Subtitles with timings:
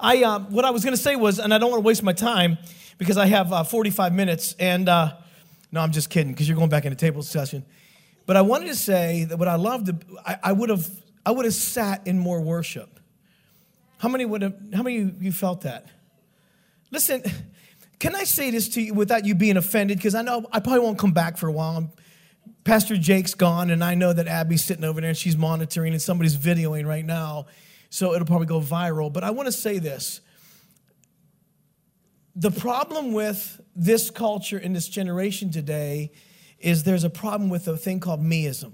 [0.00, 2.02] I, uh, what I was going to say was, and I don't want to waste
[2.02, 2.58] my time
[2.98, 5.14] because I have uh, 45 minutes, and uh,
[5.70, 7.64] no, I'm just kidding because you're going back into table session.
[8.26, 9.90] But I wanted to say that what I loved,
[10.24, 10.88] I, I would have,
[11.24, 12.98] I would have sat in more worship.
[13.98, 15.86] How many would have, how many of you felt that?
[16.90, 17.22] Listen,
[17.98, 19.98] can I say this to you without you being offended?
[19.98, 21.76] Because I know I probably won't come back for a while.
[21.76, 21.90] I'm,
[22.64, 26.00] Pastor Jake's gone, and I know that Abby's sitting over there and she's monitoring, and
[26.00, 27.46] somebody's videoing right now.
[27.90, 29.12] So it'll probably go viral.
[29.12, 30.20] But I want to say this
[32.36, 36.12] the problem with this culture in this generation today
[36.58, 38.72] is there's a problem with a thing called meism.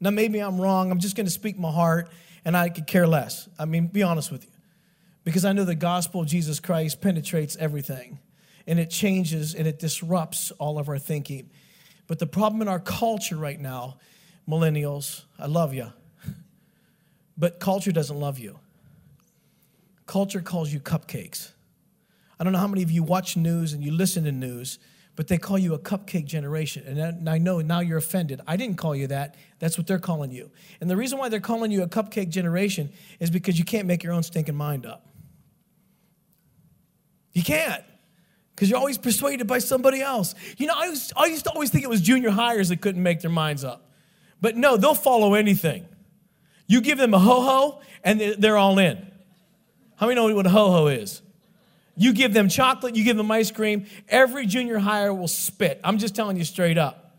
[0.00, 0.90] Now, maybe I'm wrong.
[0.90, 2.08] I'm just going to speak my heart,
[2.44, 3.48] and I could care less.
[3.58, 4.50] I mean, be honest with you.
[5.24, 8.18] Because I know the gospel of Jesus Christ penetrates everything,
[8.66, 11.50] and it changes and it disrupts all of our thinking.
[12.08, 13.98] But the problem in our culture right now,
[14.48, 15.92] millennials, I love you,
[17.42, 18.60] but culture doesn't love you.
[20.06, 21.50] Culture calls you cupcakes.
[22.38, 24.78] I don't know how many of you watch news and you listen to news,
[25.16, 26.84] but they call you a cupcake generation.
[26.86, 28.40] And I know now you're offended.
[28.46, 29.34] I didn't call you that.
[29.58, 30.52] That's what they're calling you.
[30.80, 34.04] And the reason why they're calling you a cupcake generation is because you can't make
[34.04, 35.04] your own stinking mind up.
[37.32, 37.82] You can't.
[38.54, 40.36] Because you're always persuaded by somebody else.
[40.58, 43.02] You know, I used, I used to always think it was junior highers that couldn't
[43.02, 43.90] make their minds up.
[44.40, 45.88] But no, they'll follow anything.
[46.66, 49.10] You give them a ho ho, and they're all in.
[49.96, 51.22] How many know what a ho ho is?
[51.96, 55.80] You give them chocolate, you give them ice cream, every junior higher will spit.
[55.84, 57.18] I'm just telling you straight up.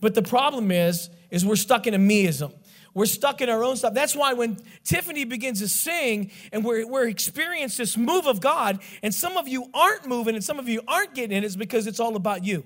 [0.00, 2.52] But the problem is, is we're stuck in a meism.
[2.94, 3.92] We're stuck in our own stuff.
[3.92, 8.80] That's why when Tiffany begins to sing and we're, we're experiencing this move of God,
[9.02, 11.86] and some of you aren't moving and some of you aren't getting it, it's because
[11.86, 12.64] it's all about you.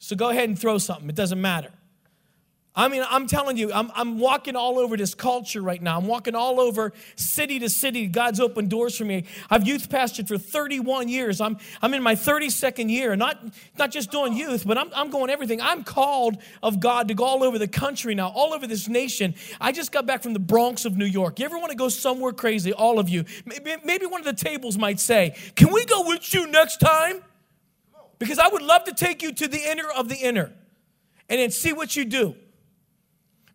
[0.00, 1.08] So go ahead and throw something.
[1.08, 1.70] It doesn't matter.
[2.78, 5.96] I mean, I'm telling you, I'm, I'm walking all over this culture right now.
[5.96, 8.06] I'm walking all over city to city.
[8.06, 9.24] God's opened doors for me.
[9.48, 11.40] I've youth pastored for 31 years.
[11.40, 13.42] I'm, I'm in my 32nd year, not,
[13.78, 15.58] not just doing youth, but I'm, I'm going everything.
[15.62, 19.34] I'm called of God to go all over the country now, all over this nation.
[19.58, 21.38] I just got back from the Bronx of New York.
[21.38, 22.74] You ever want to go somewhere crazy?
[22.74, 23.24] All of you.
[23.46, 27.22] Maybe, maybe one of the tables might say, Can we go with you next time?
[28.18, 30.52] Because I would love to take you to the inner of the inner
[31.30, 32.34] and then see what you do.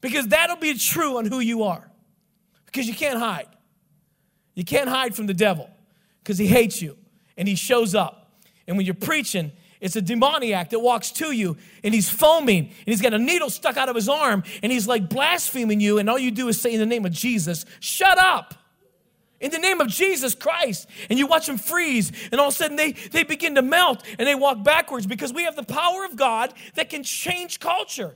[0.02, 1.90] Because that'll be true on who you are.
[2.66, 3.48] Because you can't hide.
[4.56, 5.70] You can't hide from the devil
[6.24, 6.98] because he hates you
[7.38, 8.32] and he shows up.
[8.68, 12.86] And when you're preaching, it's a demoniac that walks to you and he's foaming and
[12.86, 15.98] he's got a needle stuck out of his arm and he's like blaspheming you.
[15.98, 18.56] And all you do is say, In the name of Jesus, shut up.
[19.40, 20.88] In the name of Jesus Christ.
[21.10, 24.04] And you watch them freeze, and all of a sudden they, they begin to melt
[24.20, 28.16] and they walk backwards because we have the power of God that can change culture.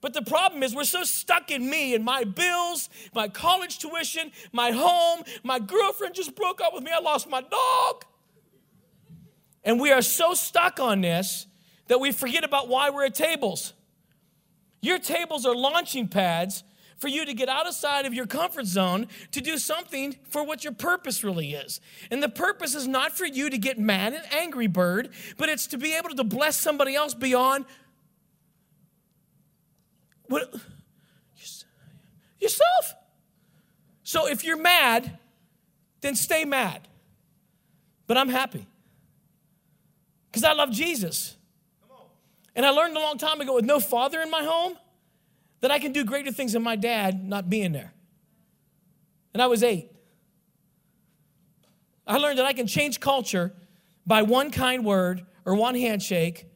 [0.00, 4.30] But the problem is, we're so stuck in me and my bills, my college tuition,
[4.52, 5.24] my home.
[5.42, 6.90] My girlfriend just broke up with me.
[6.94, 8.04] I lost my dog.
[9.64, 11.46] And we are so stuck on this
[11.88, 13.72] that we forget about why we're at tables.
[14.80, 16.62] Your tables are launching pads
[16.98, 20.72] for you to get outside of your comfort zone to do something for what your
[20.72, 21.80] purpose really is.
[22.10, 25.66] And the purpose is not for you to get mad and angry bird, but it's
[25.68, 27.66] to be able to bless somebody else beyond
[30.28, 30.54] what?
[32.40, 32.94] Yourself.
[34.02, 35.18] So if you're mad,
[36.00, 36.86] then stay mad.
[38.06, 38.66] But I'm happy
[40.30, 41.36] because I love Jesus.
[42.54, 44.76] And I learned a long time ago with no father in my home
[45.60, 47.92] that I can do greater things than my dad not being there.
[49.34, 49.90] And I was eight.
[52.06, 53.52] I learned that I can change culture
[54.06, 56.46] by one kind word or one handshake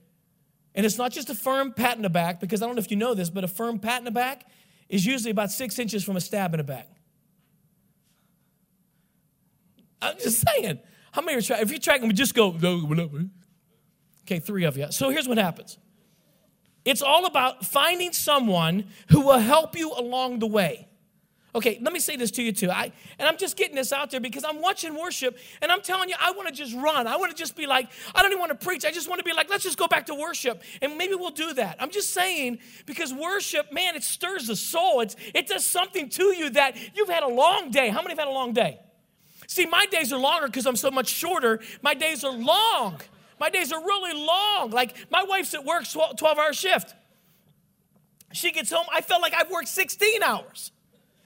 [0.80, 2.90] and it's not just a firm pat in the back, because I don't know if
[2.90, 4.46] you know this, but a firm pat in the back
[4.88, 6.88] is usually about six inches from a stab in the back.
[10.00, 10.78] I'm just saying.
[11.12, 11.60] How many are trying?
[11.60, 12.56] If you're tracking, we just go.
[14.24, 14.90] Okay, three of you.
[14.90, 15.76] So here's what happens
[16.86, 20.88] it's all about finding someone who will help you along the way.
[21.52, 22.70] Okay, let me say this to you too.
[22.70, 26.08] I, and I'm just getting this out there because I'm watching worship and I'm telling
[26.08, 27.08] you, I want to just run.
[27.08, 28.84] I want to just be like, I don't even want to preach.
[28.84, 30.62] I just want to be like, let's just go back to worship.
[30.80, 31.76] And maybe we'll do that.
[31.80, 35.00] I'm just saying because worship, man, it stirs the soul.
[35.00, 37.88] It's, it does something to you that you've had a long day.
[37.88, 38.78] How many have had a long day?
[39.48, 41.58] See, my days are longer because I'm so much shorter.
[41.82, 43.00] My days are long.
[43.40, 44.70] My days are really long.
[44.70, 46.94] Like my wife's at work 12 hour shift.
[48.32, 50.70] She gets home, I felt like I've worked 16 hours.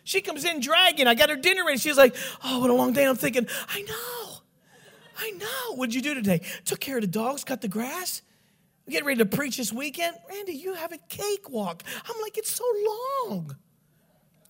[0.05, 1.07] She comes in dragging.
[1.07, 1.79] I got her dinner ready.
[1.79, 2.15] She's like,
[2.45, 3.07] oh, what a long day.
[3.07, 4.39] I'm thinking, I know.
[5.17, 5.77] I know.
[5.77, 6.43] What'd you do today?
[6.65, 8.23] Took care of the dogs, cut the grass.
[8.87, 10.17] We getting ready to preach this weekend.
[10.29, 11.83] Randy, you have a cakewalk.
[12.07, 13.57] I'm like, it's so long.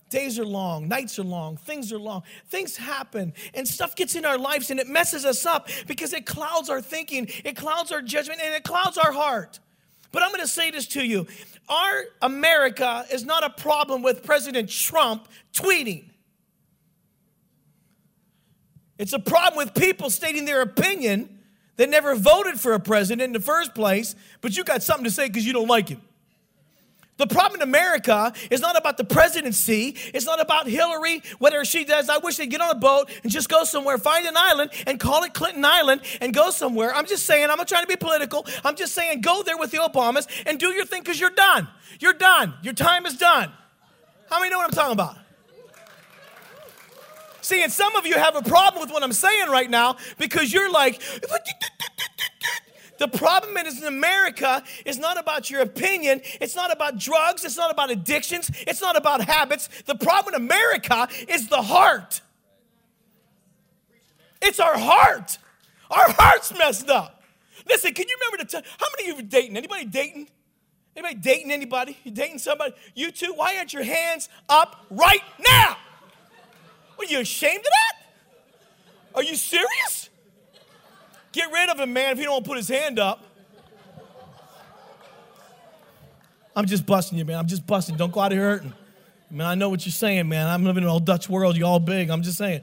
[0.09, 2.23] Days are long, nights are long, things are long.
[2.47, 6.27] Things happen, and stuff gets in our lives and it messes us up because it
[6.27, 9.59] clouds our thinking, it clouds our judgment, and it clouds our heart.
[10.15, 11.27] But I'm gonna say this to you
[11.67, 16.05] our America is not a problem with President Trump tweeting.
[18.97, 21.37] It's a problem with people stating their opinion
[21.75, 25.11] that never voted for a president in the first place, but you got something to
[25.11, 26.01] say because you don't like him.
[27.17, 29.95] The problem in America is not about the presidency.
[30.13, 32.09] It's not about Hillary, whether she does.
[32.09, 34.99] I wish they'd get on a boat and just go somewhere, find an island, and
[34.99, 36.93] call it Clinton Island and go somewhere.
[36.93, 38.45] I'm just saying, I'm not trying to be political.
[38.65, 41.69] I'm just saying, go there with the Obamas and do your thing because you're done.
[42.01, 42.53] You're done.
[42.63, 43.49] Your time is done.
[44.29, 45.17] How many know what I'm talking about?
[47.41, 50.51] See, and some of you have a problem with what I'm saying right now because
[50.51, 50.99] you're like,
[52.97, 56.21] the problem is in America is not about your opinion.
[56.39, 57.43] It's not about drugs.
[57.43, 58.49] It's not about addictions.
[58.67, 59.69] It's not about habits.
[59.85, 62.21] The problem in America is the heart.
[64.41, 65.37] It's our heart.
[65.89, 67.23] Our heart's messed up.
[67.67, 68.63] Listen, can you remember the time?
[68.79, 69.57] How many of you are dating?
[69.57, 70.29] Anybody dating?
[70.95, 71.97] Anybody dating anybody?
[72.03, 72.73] You dating somebody?
[72.93, 73.33] You two?
[73.33, 75.77] Why aren't your hands up right now?
[76.97, 78.05] Are you ashamed of that?
[79.15, 80.04] Are you serious?
[81.35, 83.21] Get rid of him, man, if he don't put his hand up.
[86.55, 87.37] I'm just busting you, man.
[87.37, 87.97] I'm just busting.
[87.97, 88.73] Don't go out here hurting.
[89.29, 90.47] Man, I know what you're saying, man.
[90.47, 91.57] I'm living in an old Dutch world.
[91.57, 92.09] You all big.
[92.09, 92.61] I'm just saying.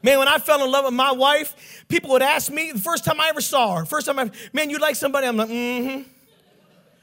[0.00, 3.04] Man, when I fell in love with my wife, people would ask me the first
[3.04, 3.84] time I ever saw her.
[3.84, 5.26] First time I, man, you like somebody?
[5.26, 6.08] I'm like, mm-hmm.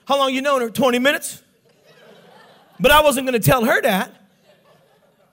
[0.06, 0.70] How long you known her?
[0.70, 1.44] 20 minutes.
[2.80, 4.16] But I wasn't going to tell her that.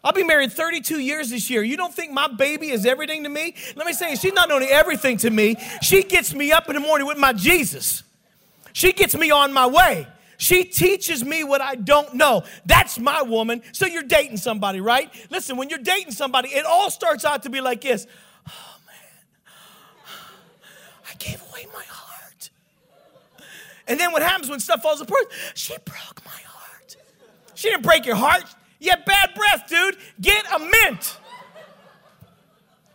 [0.02, 1.62] I'll be married 32 years this year.
[1.62, 3.55] You don't think my baby is everything to me?
[3.76, 6.81] Let me say, she's not only everything to me, she gets me up in the
[6.81, 8.02] morning with my Jesus.
[8.73, 10.06] She gets me on my way.
[10.38, 12.44] She teaches me what I don't know.
[12.64, 13.62] That's my woman.
[13.73, 15.12] So you're dating somebody, right?
[15.31, 18.06] Listen, when you're dating somebody, it all starts out to be like this
[18.49, 19.52] Oh, man,
[21.11, 22.50] I gave away my heart.
[23.87, 25.26] And then what happens when stuff falls apart?
[25.52, 26.97] She broke my heart.
[27.55, 28.44] She didn't break your heart.
[28.81, 29.97] You have bad breath, dude.
[30.21, 31.19] Get a mint.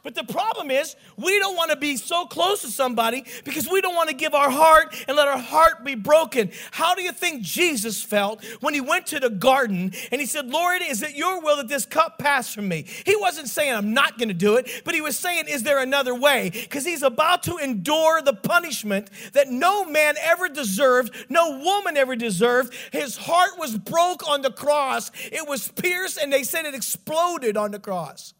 [0.06, 3.82] But the problem is, we don't want to be so close to somebody because we
[3.82, 6.52] don't want to give our heart and let our heart be broken.
[6.70, 10.46] How do you think Jesus felt when he went to the garden and he said,
[10.46, 12.86] Lord, is it your will that this cup pass from me?
[13.04, 15.80] He wasn't saying, I'm not going to do it, but he was saying, Is there
[15.80, 16.52] another way?
[16.52, 22.16] Because he's about to endure the punishment that no man ever deserved, no woman ever
[22.16, 22.76] deserved.
[22.92, 27.58] His heart was broke on the cross, it was pierced, and they said it exploded
[27.58, 28.35] on the cross.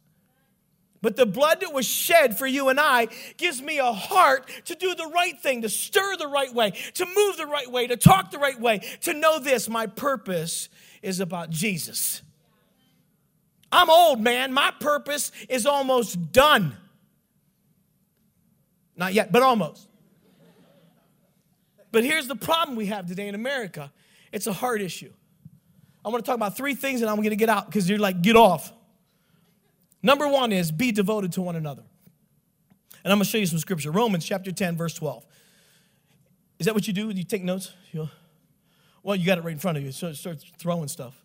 [1.06, 4.74] But the blood that was shed for you and I gives me a heart to
[4.74, 7.96] do the right thing, to stir the right way, to move the right way, to
[7.96, 10.68] talk the right way, to know this my purpose
[11.04, 12.24] is about Jesus.
[13.72, 14.52] I'm old, man.
[14.52, 16.76] My purpose is almost done.
[18.98, 19.88] Not yet, but almost.
[21.92, 23.92] But here's the problem we have today in America
[24.32, 25.14] it's a heart issue.
[26.04, 28.00] I want to talk about three things and I'm going to get out because you're
[28.00, 28.74] like, get off.
[30.06, 31.82] Number one is be devoted to one another.
[33.04, 33.90] And I'm going to show you some scripture.
[33.90, 35.26] Romans chapter 10, verse 12.
[36.60, 37.10] Is that what you do?
[37.10, 37.74] You take notes?
[37.92, 38.08] You,
[39.02, 39.92] well, you got it right in front of you.
[39.92, 41.20] So start throwing stuff.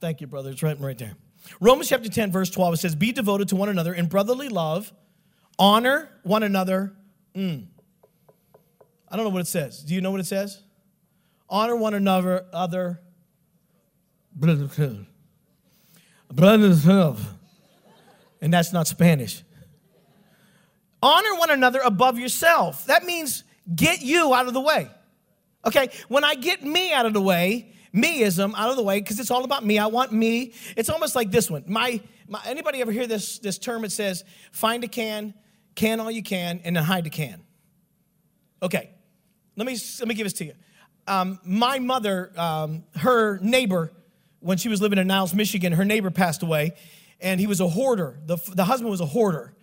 [0.00, 0.50] Thank you, brother.
[0.50, 1.14] It's right, right there.
[1.60, 4.92] Romans chapter 10, verse 12, it says, Be devoted to one another in brotherly love,
[5.56, 6.94] honor one another.
[7.36, 7.66] Mm.
[9.08, 9.84] I don't know what it says.
[9.84, 10.60] Do you know what it says?
[11.48, 13.00] Honor one another, other.
[14.34, 14.76] Brothers,
[16.32, 16.84] brothers,
[18.44, 19.42] and that's not Spanish.
[21.02, 22.84] Honor one another above yourself.
[22.84, 23.42] That means
[23.74, 24.90] get you out of the way.
[25.66, 29.18] Okay, when I get me out of the way, meism out of the way, because
[29.18, 29.78] it's all about me.
[29.78, 30.52] I want me.
[30.76, 31.64] It's almost like this one.
[31.66, 33.82] My, my anybody ever hear this this term?
[33.82, 35.32] It says find a can,
[35.74, 37.42] can all you can, and then hide the can.
[38.62, 38.90] Okay,
[39.56, 40.52] let me let me give this to you.
[41.06, 43.90] Um, my mother, um, her neighbor,
[44.40, 46.74] when she was living in Niles, Michigan, her neighbor passed away,
[47.24, 48.20] and he was a hoarder.
[48.26, 49.54] The, the husband was a hoarder.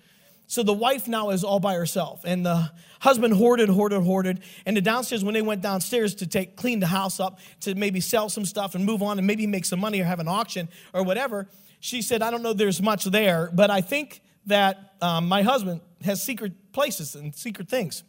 [0.47, 2.23] So the wife now is all by herself.
[2.25, 4.41] And the husband hoarded, hoarded, hoarded.
[4.65, 8.01] And the downstairs, when they went downstairs to take clean the house up, to maybe
[8.01, 10.67] sell some stuff and move on and maybe make some money or have an auction
[10.93, 11.47] or whatever,
[11.79, 15.79] she said, I don't know there's much there, but I think that um, my husband
[16.03, 18.03] has secret places and secret things.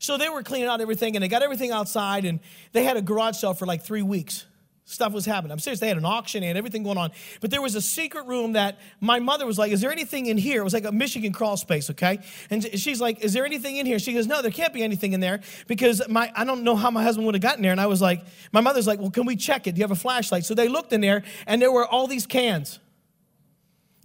[0.00, 2.40] So they were cleaning out everything and they got everything outside and
[2.72, 4.44] they had a garage sale for like three weeks.
[4.84, 5.52] Stuff was happening.
[5.52, 5.80] I'm serious.
[5.80, 7.12] They had an auction and everything going on.
[7.40, 10.36] But there was a secret room that my mother was like, Is there anything in
[10.36, 10.60] here?
[10.60, 12.18] It was like a Michigan crawl space, okay?
[12.50, 13.98] And she's like, Is there anything in here?
[13.98, 16.90] She goes, No, there can't be anything in there because my I don't know how
[16.90, 17.72] my husband would have gotten there.
[17.72, 19.72] And I was like, My mother's like, Well, can we check it?
[19.72, 20.44] Do you have a flashlight?
[20.44, 22.80] So they looked in there and there were all these cans,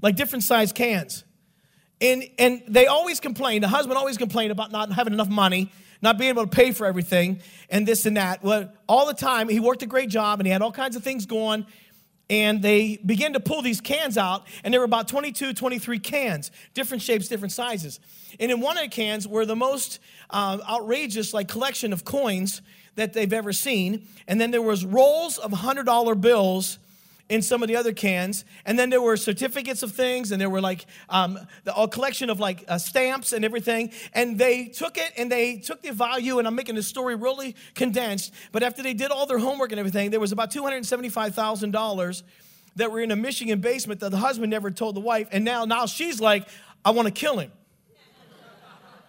[0.01, 1.23] like different size cans.
[1.99, 6.17] And, and they always complained, the husband always complained about not having enough money not
[6.17, 8.43] being able to pay for everything and this and that.
[8.43, 11.03] Well, all the time, he worked a great job and he had all kinds of
[11.03, 11.65] things going.
[12.29, 16.51] And they began to pull these cans out, and there were about 22, 23 cans,
[16.73, 18.01] different shapes, different sizes.
[18.37, 19.99] And in one of the cans were the most
[20.29, 22.61] uh, outrageous, like, collection of coins
[22.95, 24.07] that they've ever seen.
[24.27, 26.79] And then there was rolls of $100 bills
[27.29, 28.45] in some of the other cans.
[28.65, 32.29] And then there were certificates of things, and there were like um, the, a collection
[32.29, 33.91] of like uh, stamps and everything.
[34.13, 37.55] And they took it and they took the value, and I'm making the story really
[37.75, 38.33] condensed.
[38.51, 42.23] But after they did all their homework and everything, there was about $275,000
[42.75, 45.27] that were in a Michigan basement that the husband never told the wife.
[45.31, 46.47] And now, now she's like,
[46.85, 47.51] I want to kill him.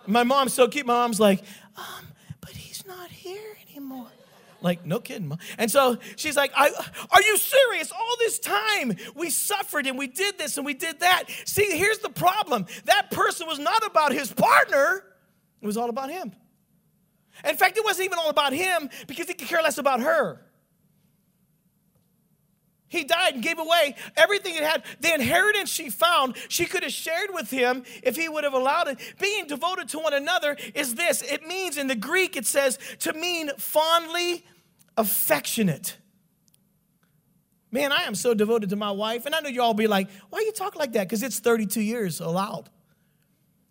[0.07, 0.87] My mom's so cute.
[0.87, 1.43] My mom's like,
[1.77, 2.07] um,
[2.41, 4.07] but he's not here anymore.
[4.61, 5.39] Like, no kidding.
[5.57, 7.93] And so she's like, Are you serious?
[7.93, 11.25] All this time we suffered and we did this and we did that.
[11.45, 15.05] See, here's the problem that person was not about his partner,
[15.63, 16.33] it was all about him.
[17.49, 20.41] In fact, it wasn't even all about him because he could care less about her.
[22.89, 24.83] He died and gave away everything he had.
[25.01, 28.89] The inheritance she found, she could have shared with him if he would have allowed
[28.89, 28.99] it.
[29.21, 33.13] Being devoted to one another is this it means in the Greek, it says to
[33.13, 34.45] mean fondly
[34.97, 35.97] affectionate.
[37.71, 39.27] Man, I am so devoted to my wife.
[39.27, 41.07] And I know you all be like, why you talk like that?
[41.07, 42.71] Because it's 32 years allowed.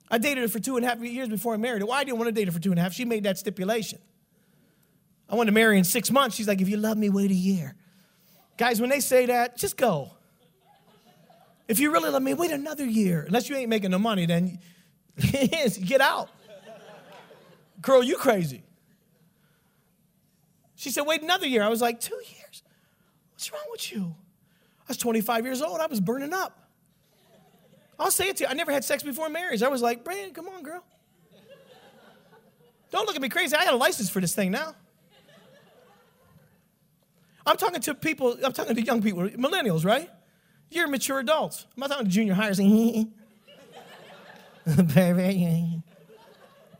[0.10, 1.88] I dated her for two and a half years before I married her.
[1.88, 2.94] Why I didn't want to date her for two and a half?
[2.94, 4.00] She made that stipulation.
[5.28, 6.36] I wanted to marry in six months.
[6.36, 7.76] She's like, if you love me, wait a year.
[8.58, 10.12] Guys, when they say that, just go.
[11.68, 13.24] If you really love me, wait another year.
[13.28, 14.60] Unless you ain't making no money, then
[15.32, 16.30] get out.
[17.82, 18.64] Girl, you crazy.
[20.76, 21.64] She said, wait another year.
[21.64, 22.64] I was like, two years?
[23.34, 24.16] What's wrong with you?
[24.82, 25.80] I was 25 years old.
[25.80, 26.68] I was burning up.
[28.00, 28.50] I'll say it to you.
[28.50, 29.64] I never had sex before marriage.
[29.64, 30.84] I was like, Brandon, come on, girl.
[32.92, 33.56] Don't look at me crazy.
[33.56, 34.76] I got a license for this thing now.
[37.48, 40.10] I'm talking to people, I'm talking to young people, millennials, right?
[40.70, 41.66] You're mature adults.
[41.75, 42.60] I'm not talking to junior highers.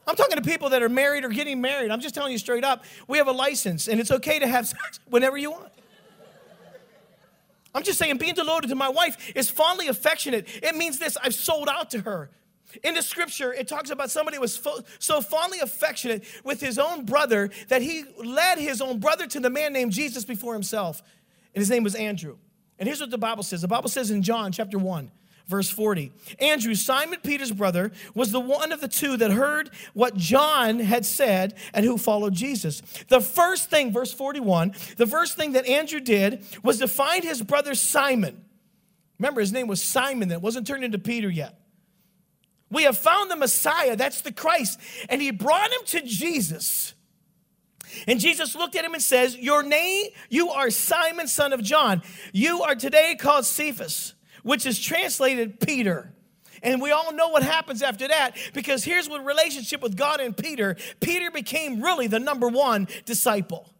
[0.05, 1.89] I'm talking to people that are married or getting married.
[1.89, 4.67] I'm just telling you straight up, we have a license and it's okay to have
[4.67, 5.71] sex whenever you want.
[7.74, 10.47] I'm just saying, being devoted to my wife is fondly affectionate.
[10.63, 12.29] It means this I've sold out to her.
[12.83, 16.77] In the scripture, it talks about somebody who was fo- so fondly affectionate with his
[16.77, 21.01] own brother that he led his own brother to the man named Jesus before himself.
[21.55, 22.38] And his name was Andrew.
[22.77, 25.12] And here's what the Bible says the Bible says in John chapter 1,
[25.47, 30.15] verse 40 Andrew, Simon Peter's brother, was the one of the two that heard what
[30.15, 32.81] John had said and who followed Jesus.
[33.07, 37.41] The first thing, verse 41, the first thing that Andrew did was to find his
[37.41, 38.43] brother Simon.
[39.19, 41.59] Remember, his name was Simon that wasn't turned into Peter yet.
[42.69, 44.79] We have found the Messiah, that's the Christ.
[45.09, 46.93] And he brought him to Jesus.
[48.07, 52.01] And Jesus looked at him and says, Your name, you are Simon, son of John.
[52.33, 56.13] You are today called Cephas, which is translated Peter.
[56.63, 60.36] And we all know what happens after that because here's what relationship with God and
[60.36, 63.71] Peter, Peter became really the number one disciple.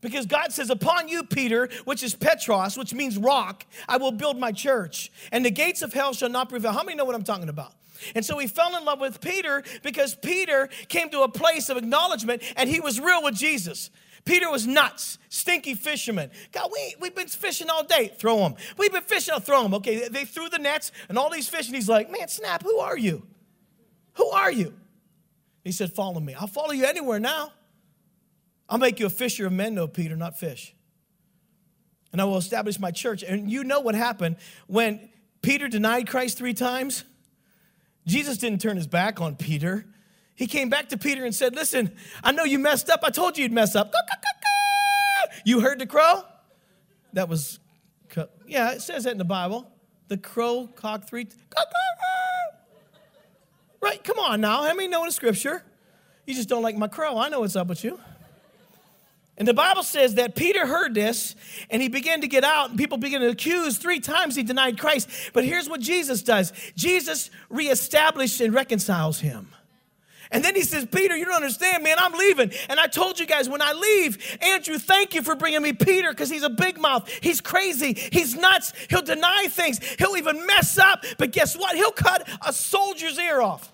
[0.00, 4.38] Because God says, Upon you, Peter, which is Petros, which means rock, I will build
[4.38, 6.72] my church, and the gates of hell shall not prevail.
[6.72, 7.72] How many know what I'm talking about?
[8.14, 11.76] And so he fell in love with Peter because Peter came to a place of
[11.76, 13.90] acknowledgement and he was real with Jesus.
[14.24, 16.30] Peter was nuts, stinky fisherman.
[16.52, 18.12] God, we, we've been fishing all day.
[18.18, 18.56] Throw them.
[18.76, 19.74] We've been fishing, I'll throw them.
[19.74, 22.78] Okay, they threw the nets and all these fish, and he's like, man, snap, who
[22.78, 23.26] are you?
[24.14, 24.74] Who are you?
[25.64, 26.34] He said, follow me.
[26.34, 27.52] I'll follow you anywhere now.
[28.68, 30.74] I'll make you a fisher of men, though, Peter, not fish.
[32.12, 33.22] And I will establish my church.
[33.22, 34.36] And you know what happened
[34.66, 35.08] when
[35.40, 37.04] Peter denied Christ three times?
[38.08, 39.84] Jesus didn't turn his back on Peter.
[40.34, 43.00] He came back to Peter and said, Listen, I know you messed up.
[43.04, 43.92] I told you you'd mess up.
[45.44, 46.22] You heard the crow?
[47.12, 47.60] That was,
[48.46, 49.70] yeah, it says that in the Bible.
[50.08, 51.28] The crow cock three.
[53.80, 54.62] Right, come on now.
[54.62, 55.62] How many know in scripture?
[56.26, 57.18] You just don't like my crow.
[57.18, 58.00] I know what's up with you.
[59.38, 61.36] And the Bible says that Peter heard this
[61.70, 63.78] and he began to get out, and people began to accuse.
[63.78, 65.08] Three times he denied Christ.
[65.32, 69.48] But here's what Jesus does Jesus reestablishes and reconciles him.
[70.30, 72.52] And then he says, Peter, you don't understand, man, I'm leaving.
[72.68, 76.10] And I told you guys when I leave, Andrew, thank you for bringing me Peter
[76.10, 77.08] because he's a big mouth.
[77.22, 77.94] He's crazy.
[77.94, 78.74] He's nuts.
[78.90, 79.78] He'll deny things.
[79.98, 81.04] He'll even mess up.
[81.16, 81.76] But guess what?
[81.76, 83.72] He'll cut a soldier's ear off.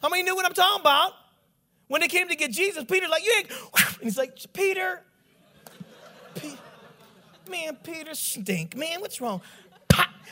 [0.00, 1.12] How many knew what I'm talking about?
[1.88, 5.02] When they came to get Jesus, Peter's like, you ain't, and he's like, Peter,
[6.34, 6.56] Peter
[7.48, 8.76] man, Peter stink.
[8.76, 9.40] Man, what's wrong?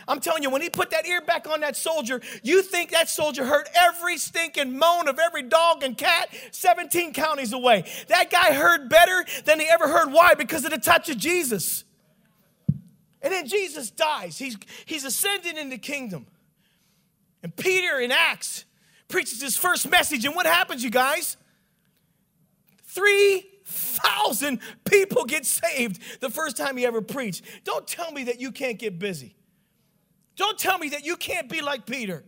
[0.06, 3.08] I'm telling you, when he put that ear back on that soldier, you think that
[3.08, 7.84] soldier heard every stinking moan of every dog and cat 17 counties away.
[8.08, 10.12] That guy heard better than he ever heard.
[10.12, 10.34] Why?
[10.34, 11.84] Because of the touch of Jesus.
[13.22, 14.36] And then Jesus dies.
[14.36, 16.26] He's, he's ascended in the kingdom.
[17.42, 18.66] And Peter in Acts
[19.08, 20.26] preaches his first message.
[20.26, 21.38] And what happens, you guys?
[22.94, 27.44] 3,000 people get saved the first time he ever preached.
[27.64, 29.36] Don't tell me that you can't get busy.
[30.36, 32.24] Don't tell me that you can't be like Peter.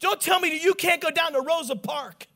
[0.00, 2.26] Don't tell me that you can't go down to Rosa Park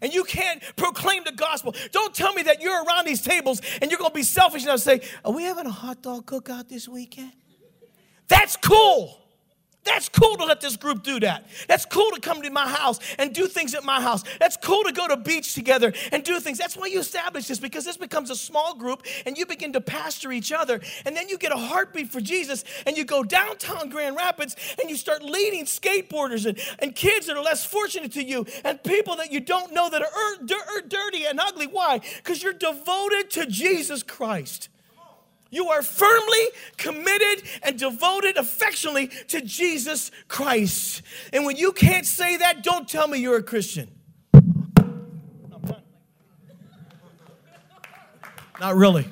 [0.00, 1.74] and you can't proclaim the gospel.
[1.92, 4.76] Don't tell me that you're around these tables and you're going to be selfish enough
[4.76, 7.32] to say, Are we having a hot dog cookout this weekend?
[8.28, 9.18] That's cool.
[9.82, 11.46] That's cool to let this group do that.
[11.66, 14.22] That's cool to come to my house and do things at my house.
[14.38, 16.58] That's cool to go to beach together and do things.
[16.58, 19.80] That's why you establish this because this becomes a small group and you begin to
[19.80, 20.80] pastor each other.
[21.06, 24.90] And then you get a heartbeat for Jesus and you go downtown Grand Rapids and
[24.90, 29.16] you start leading skateboarders and, and kids that are less fortunate to you and people
[29.16, 31.66] that you don't know that are er, er, dirty and ugly.
[31.66, 32.00] Why?
[32.16, 34.68] Because you're devoted to Jesus Christ.
[35.50, 41.02] You are firmly committed and devoted affectionately to Jesus Christ.
[41.32, 43.90] And when you can't say that, don't tell me you're a Christian.
[48.60, 49.06] Not really.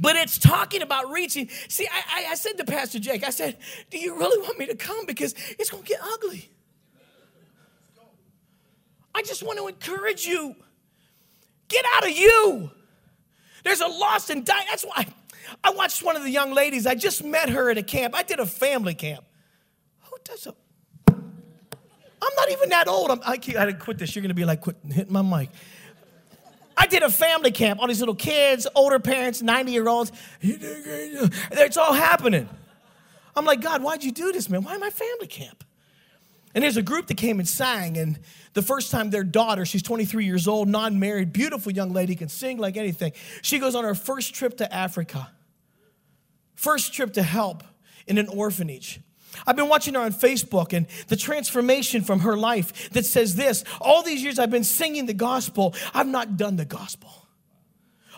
[0.00, 1.50] But it's talking about reaching.
[1.68, 3.58] See, I, I, I, said to Pastor Jake, I said,
[3.90, 5.04] Do you really want me to come?
[5.04, 6.50] Because it's going to get ugly.
[9.14, 10.56] I just want to encourage you.
[11.68, 12.70] Get out of you.
[13.64, 14.66] There's a lost and dying.
[14.68, 15.06] That's why
[15.62, 16.86] I watched one of the young ladies.
[16.86, 18.14] I just met her at a camp.
[18.14, 19.24] I did a family camp.
[20.02, 20.54] Who does a?
[22.22, 23.10] I'm not even that old.
[23.10, 24.14] I'm, I, I had to quit this.
[24.14, 25.50] You're going to be like, quit hitting my mic.
[26.76, 27.80] I did a family camp.
[27.80, 30.12] All these little kids, older parents, 90 year olds.
[30.42, 32.48] It's all happening.
[33.36, 34.64] I'm like, God, why'd you do this, man?
[34.64, 35.64] Why my family camp?
[36.54, 38.18] And there's a group that came and sang, and
[38.54, 42.28] the first time their daughter, she's 23 years old, non married, beautiful young lady, can
[42.28, 43.12] sing like anything.
[43.42, 45.30] She goes on her first trip to Africa,
[46.54, 47.62] first trip to help
[48.06, 49.00] in an orphanage.
[49.46, 53.62] I've been watching her on Facebook and the transformation from her life that says this
[53.80, 57.19] all these years I've been singing the gospel, I've not done the gospel.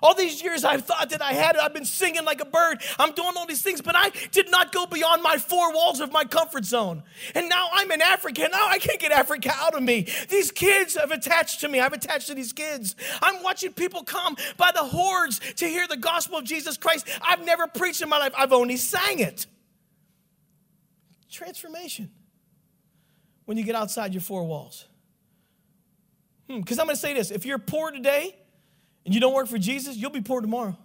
[0.02, 1.62] All these years I've thought that I had it.
[1.62, 2.82] I've been singing like a bird.
[2.98, 6.12] I'm doing all these things, but I did not go beyond my four walls of
[6.12, 7.02] my comfort zone.
[7.34, 8.48] And now I'm in Africa.
[8.50, 10.08] Now I can't get Africa out of me.
[10.28, 11.80] These kids have attached to me.
[11.80, 12.96] I've attached to these kids.
[13.22, 17.08] I'm watching people come by the hordes to hear the gospel of Jesus Christ.
[17.22, 19.46] I've never preached in my life, I've only sang it.
[21.30, 22.10] Transformation
[23.44, 24.86] when you get outside your four walls.
[26.46, 28.36] Because hmm, I'm going to say this if you're poor today,
[29.04, 30.76] and you don't work for Jesus, you'll be poor tomorrow.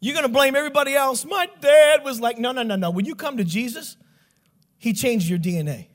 [0.00, 1.24] You're going to blame everybody else.
[1.24, 2.90] My dad was like, no, no, no, no.
[2.90, 3.96] When you come to Jesus,
[4.76, 5.86] he changed your DNA.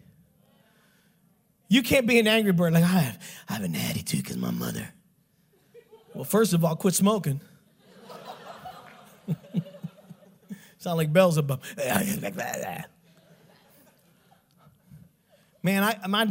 [1.67, 4.51] You can't be an angry bird like, I have, I have an attitude because my
[4.51, 4.87] mother.
[6.13, 7.41] Well, first of all, quit smoking.
[10.77, 11.61] Sound like Beelzebub.
[15.63, 16.29] Man, I, my,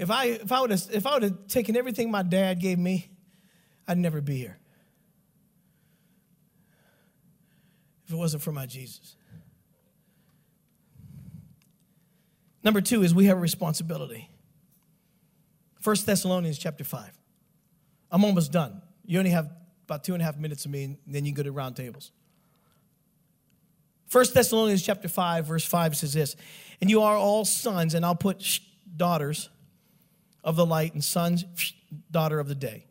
[0.00, 2.78] if I, if I would have, if I would have taken everything my dad gave
[2.78, 3.10] me,
[3.86, 4.58] I'd never be here.
[8.06, 9.14] If it wasn't for my Jesus.
[12.64, 14.30] Number two is we have a responsibility.
[15.84, 17.10] 1 Thessalonians chapter 5.
[18.10, 18.80] I'm almost done.
[19.04, 19.50] You only have
[19.84, 22.10] about two and a half minutes of me, and then you go to round tables.
[24.10, 26.36] 1 Thessalonians chapter 5, verse 5 says this,
[26.80, 28.60] and you are all sons, and I'll put
[28.96, 29.50] daughters
[30.42, 31.44] of the light and sons,
[32.10, 32.84] daughter of the day.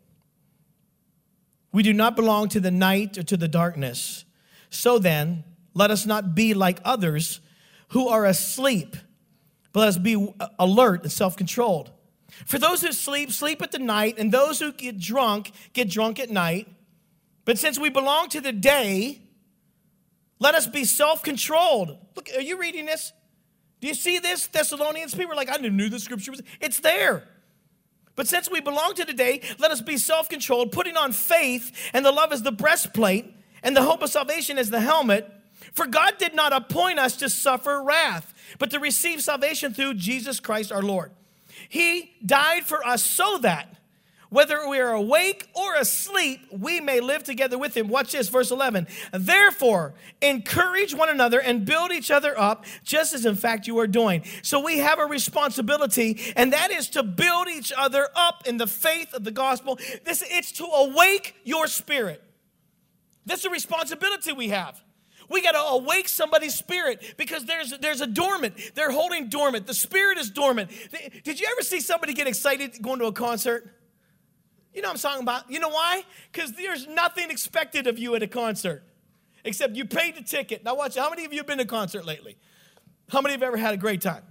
[1.72, 4.26] We do not belong to the night or to the darkness.
[4.70, 7.42] So then, let us not be like others
[7.90, 8.96] who are asleep,
[9.72, 11.92] but let us be alert and self controlled.
[12.46, 16.20] For those who sleep, sleep at the night, and those who get drunk, get drunk
[16.20, 16.68] at night.
[17.46, 19.22] But since we belong to the day,
[20.40, 21.98] let us be self controlled.
[22.16, 23.12] Look, are you reading this?
[23.82, 24.48] Do you see this?
[24.48, 26.42] Thessalonians people are like, I knew the scripture was.
[26.60, 27.24] It's there.
[28.15, 32.06] But since we belong to today, let us be self controlled, putting on faith and
[32.06, 35.30] the love as the breastplate and the hope of salvation as the helmet.
[35.74, 40.39] For God did not appoint us to suffer wrath, but to receive salvation through Jesus
[40.39, 41.12] Christ our Lord.
[41.67, 43.76] He died for us so that
[44.30, 47.88] whether we are awake or asleep, we may live together with him.
[47.88, 48.88] Watch this, verse 11.
[49.12, 53.88] Therefore, encourage one another and build each other up, just as in fact you are
[53.88, 54.24] doing.
[54.44, 58.68] So we have a responsibility, and that is to build each other up in the
[58.68, 59.80] faith of the gospel.
[60.06, 62.24] This it's to awake your spirit.
[63.26, 64.82] That's a responsibility we have.
[65.30, 68.56] We got to awake somebody's spirit because there's there's a dormant.
[68.76, 69.68] They're holding dormant.
[69.68, 70.72] The spirit is dormant.
[71.24, 73.76] Did you ever see somebody get excited going to a concert?
[74.73, 75.51] You know what I'm talking about.
[75.51, 76.03] You know why?
[76.32, 78.84] Because there's nothing expected of you at a concert
[79.43, 80.63] except you paid the ticket.
[80.63, 82.38] Now, watch, how many of you have been to a concert lately?
[83.10, 84.23] How many have ever had a great time?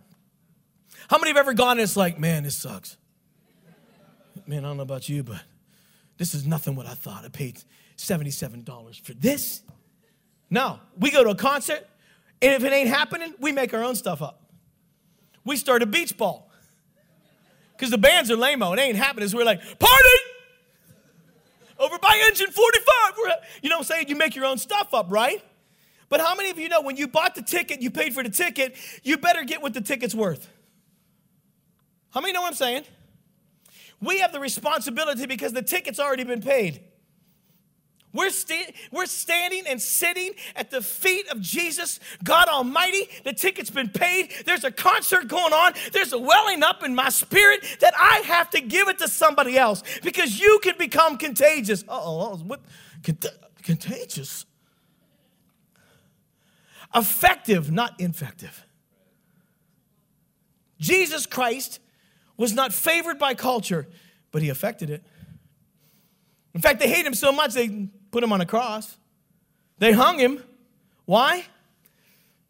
[1.09, 2.96] How many have ever gone and it's like, man, this sucks?
[4.46, 5.42] Man, I don't know about you, but
[6.16, 7.24] this is nothing what I thought.
[7.24, 7.62] I paid
[7.96, 9.62] $77 for this.
[10.51, 11.87] No, we go to a concert,
[12.40, 14.42] and if it ain't happening, we make our own stuff up.
[15.44, 16.48] We start a beach ball
[17.79, 19.29] because the bands are lame It ain't happening.
[19.29, 20.19] So we're like, party!
[21.79, 23.14] over by engine 45.
[23.62, 24.09] You know what I'm saying?
[24.09, 25.43] You make your own stuff up, right?
[26.09, 28.31] But how many of you know when you bought the ticket, you paid for the
[28.31, 30.49] ticket, you better get what the ticket's worth?
[32.11, 32.85] How many know what I'm saying?
[34.01, 36.81] We have the responsibility because the ticket's already been paid.
[38.19, 43.09] We're, sta- we're standing and sitting at the feet of Jesus, God Almighty.
[43.23, 44.33] The ticket's been paid.
[44.45, 45.75] There's a concert going on.
[45.93, 49.57] There's a welling up in my spirit that I have to give it to somebody
[49.57, 51.85] else because you can become contagious.
[51.89, 52.61] oh, what?
[53.05, 53.25] Cont-
[53.63, 54.45] contagious?
[56.93, 58.67] Effective, not infective.
[60.81, 61.79] Jesus Christ
[62.37, 63.87] was not favored by culture,
[64.33, 65.05] but he affected it.
[66.53, 68.97] In fact, they hate him so much they put him on a cross.
[69.79, 70.42] They hung him.
[71.05, 71.44] Why?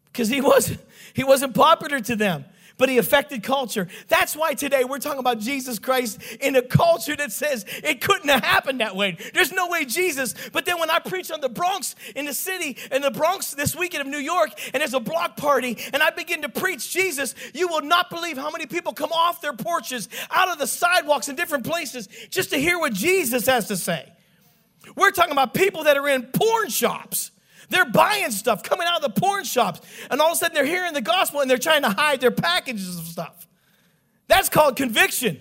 [0.05, 0.81] Because he wasn't,
[1.13, 2.45] he wasn't popular to them
[2.79, 3.87] but he affected culture.
[4.07, 8.29] That's why today we're talking about Jesus Christ in a culture that says it couldn't
[8.29, 9.17] have happened that way.
[9.33, 10.33] There's no way Jesus.
[10.51, 13.75] But then when I preach on the Bronx in the city, in the Bronx this
[13.75, 17.35] weekend of New York, and there's a block party, and I begin to preach Jesus,
[17.53, 21.27] you will not believe how many people come off their porches, out of the sidewalks
[21.27, 24.09] in different places, just to hear what Jesus has to say.
[24.95, 27.31] We're talking about people that are in porn shops.
[27.69, 30.65] They're buying stuff coming out of the porn shops, and all of a sudden they're
[30.65, 33.47] hearing the gospel and they're trying to hide their packages of stuff.
[34.27, 35.39] That's called conviction.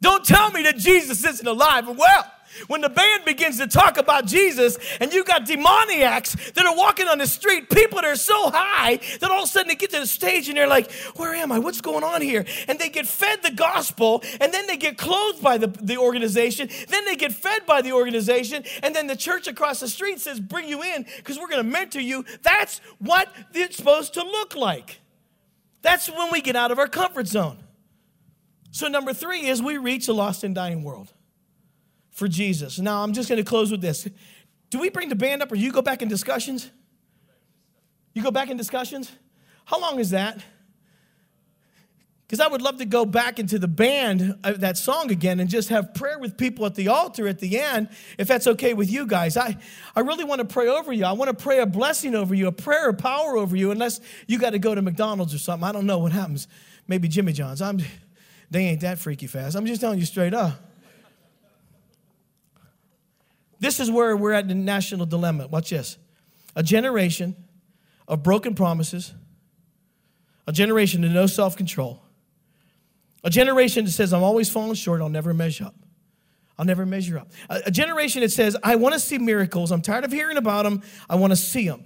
[0.00, 2.32] Don't tell me that Jesus isn't alive and well.
[2.66, 7.06] When the band begins to talk about Jesus and you got demoniacs that are walking
[7.06, 9.90] on the street, people that are so high that all of a sudden they get
[9.90, 11.58] to the stage and they're like, Where am I?
[11.58, 12.44] What's going on here?
[12.66, 16.68] And they get fed the gospel and then they get clothed by the, the organization.
[16.88, 18.64] Then they get fed by the organization.
[18.82, 21.70] And then the church across the street says, Bring you in because we're going to
[21.70, 22.24] mentor you.
[22.42, 25.00] That's what it's supposed to look like.
[25.82, 27.58] That's when we get out of our comfort zone.
[28.70, 31.12] So, number three is we reach a lost and dying world
[32.18, 32.80] for Jesus.
[32.80, 34.08] Now, I'm just going to close with this.
[34.70, 36.68] Do we bring the band up or you go back in discussions?
[38.12, 39.10] You go back in discussions?
[39.64, 40.42] How long is that?
[42.26, 45.48] Because I would love to go back into the band of that song again and
[45.48, 48.90] just have prayer with people at the altar at the end, if that's okay with
[48.90, 49.36] you guys.
[49.36, 49.56] I,
[49.94, 51.04] I really want to pray over you.
[51.04, 54.00] I want to pray a blessing over you, a prayer of power over you, unless
[54.26, 55.66] you got to go to McDonald's or something.
[55.66, 56.48] I don't know what happens.
[56.88, 57.62] Maybe Jimmy John's.
[57.62, 57.78] I'm,
[58.50, 59.56] they ain't that freaky fast.
[59.56, 60.67] I'm just telling you straight up.
[63.60, 65.48] This is where we're at the national dilemma.
[65.48, 65.98] Watch this.
[66.54, 67.36] A generation
[68.06, 69.12] of broken promises,
[70.46, 72.02] a generation of no self control,
[73.24, 75.74] a generation that says, I'm always falling short, I'll never measure up.
[76.58, 77.30] I'll never measure up.
[77.50, 80.64] A, a generation that says, I want to see miracles, I'm tired of hearing about
[80.64, 81.84] them, I want to see them.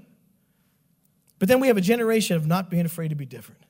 [1.39, 3.63] But then we have a generation of not being afraid to be different.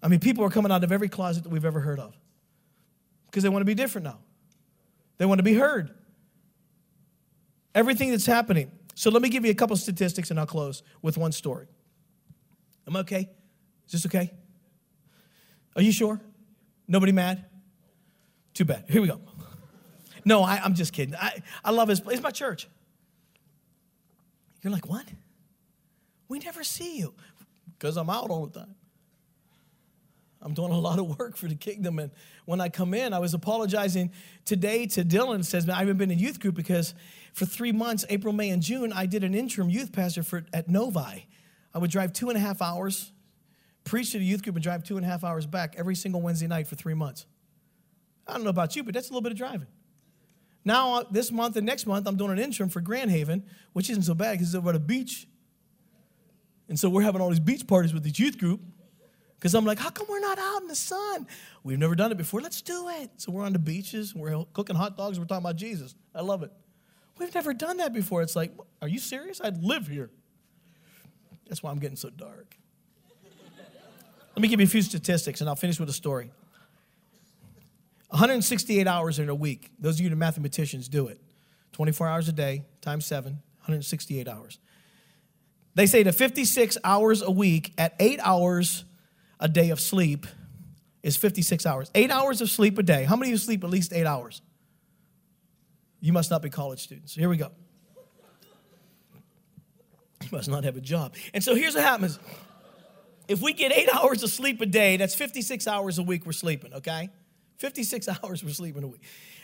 [0.00, 2.16] I mean, people are coming out of every closet that we've ever heard of
[3.26, 4.18] because they want to be different now.
[5.16, 5.90] They want to be heard
[7.74, 8.70] everything that's happening.
[8.94, 11.66] So let me give you a couple statistics and I'll close with one story.
[12.86, 13.30] Am I okay?
[13.86, 14.32] Is this okay?
[15.76, 16.20] Are you sure?
[16.88, 17.44] Nobody mad?
[18.54, 18.84] Too bad.
[18.88, 19.20] Here we go.
[20.24, 21.14] No, I, am just kidding.
[21.14, 22.68] I, I love his It's my church.
[24.62, 25.06] You're like, what?
[26.28, 27.14] We never see you.
[27.78, 28.74] Because I'm out all the time.
[30.40, 31.98] I'm doing a lot of work for the kingdom.
[31.98, 32.10] And
[32.44, 34.12] when I come in, I was apologizing
[34.44, 35.44] today to Dylan.
[35.44, 36.94] Says, man, I haven't been in youth group because
[37.32, 40.68] for three months, April, May, and June, I did an interim youth pastor for, at
[40.68, 41.26] Novi.
[41.74, 43.12] I would drive two and a half hours,
[43.84, 46.22] preach to the youth group, and drive two and a half hours back every single
[46.22, 47.26] Wednesday night for three months.
[48.26, 49.68] I don't know about you, but that's a little bit of driving.
[50.64, 53.88] Now, uh, this month and next month, I'm doing an interim for Grand Haven, which
[53.90, 55.26] isn't so bad because it's over at a beach.
[56.68, 58.60] And so we're having all these beach parties with this youth group.
[59.38, 61.26] Because I'm like, how come we're not out in the sun?
[61.62, 62.40] We've never done it before.
[62.40, 63.10] Let's do it.
[63.18, 65.94] So we're on the beaches, we're cooking hot dogs, we're talking about Jesus.
[66.14, 66.52] I love it.
[67.18, 68.22] We've never done that before.
[68.22, 69.40] It's like, are you serious?
[69.40, 70.10] I'd live here.
[71.46, 72.56] That's why I'm getting so dark.
[74.34, 76.30] Let me give you a few statistics and I'll finish with a story.
[78.10, 79.70] 168 hours in a week.
[79.78, 81.20] Those of you mathematicians do it.
[81.72, 84.58] 24 hours a day times seven, 168 hours.
[85.74, 88.84] They say that 56 hours a week at eight hours
[89.40, 90.26] a day of sleep
[91.02, 91.90] is 56 hours.
[91.94, 93.04] Eight hours of sleep a day.
[93.04, 94.42] How many of you sleep at least eight hours?
[96.00, 97.14] You must not be college students.
[97.14, 97.50] Here we go.
[100.22, 101.14] You must not have a job.
[101.32, 102.18] And so here's what happens.
[103.28, 106.32] If we get eight hours of sleep a day, that's 56 hours a week we're
[106.32, 107.10] sleeping, okay?
[107.58, 109.02] 56 hours we're sleeping a week.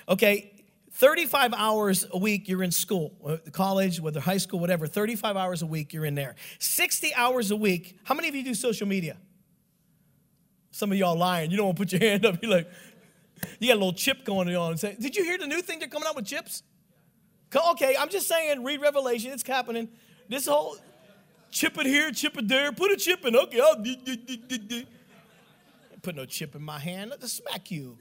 [0.09, 0.52] Okay,
[0.92, 5.62] 35 hours a week you're in school, uh, college, whether high school, whatever, 35 hours
[5.62, 6.35] a week you're in there.
[6.59, 7.98] 60 hours a week.
[8.04, 9.16] How many of you do social media?
[10.74, 11.52] Some of y'all lying.
[11.52, 12.42] You don't want to put your hand up.
[12.42, 12.68] You're like,
[13.60, 15.78] you got a little chip going on and say, Did you hear the new thing
[15.78, 16.64] they're coming out with chips?
[17.54, 19.88] Okay, I'm just saying, read Revelation, it's happening.
[20.28, 20.76] This whole
[21.52, 23.37] chip it here, chip it there, put a chip in.
[23.37, 23.84] Okay, oh, I'll
[26.02, 27.10] put no chip in my hand.
[27.10, 27.96] Me smack you.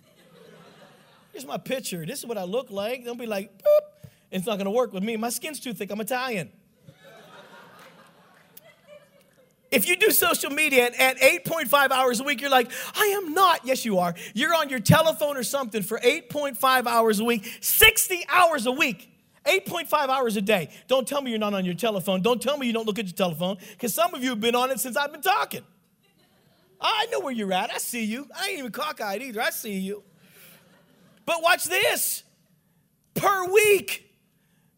[1.32, 2.04] Here's my picture.
[2.08, 3.06] This is what I look like.
[3.06, 4.10] Don't be like, boop.
[4.32, 5.16] It's not gonna work with me.
[5.16, 5.92] My skin's too thick.
[5.92, 6.52] I'm Italian.
[9.74, 13.62] If you do social media at 8.5 hours a week, you're like, I am not.
[13.66, 14.14] Yes, you are.
[14.36, 19.10] You're on your telephone or something for 8.5 hours a week, 60 hours a week.
[19.46, 20.70] 8.5 hours a day.
[20.88, 22.22] Don't tell me you're not on your telephone.
[22.22, 24.56] Don't tell me you don't look at your telephone, because some of you have been
[24.56, 25.64] on it since I've been talking.
[26.80, 27.74] I know where you're at.
[27.74, 28.28] I see you.
[28.36, 29.42] I ain't even cockeyed either.
[29.42, 30.04] I see you.
[31.26, 32.24] But watch this
[33.16, 34.10] per week,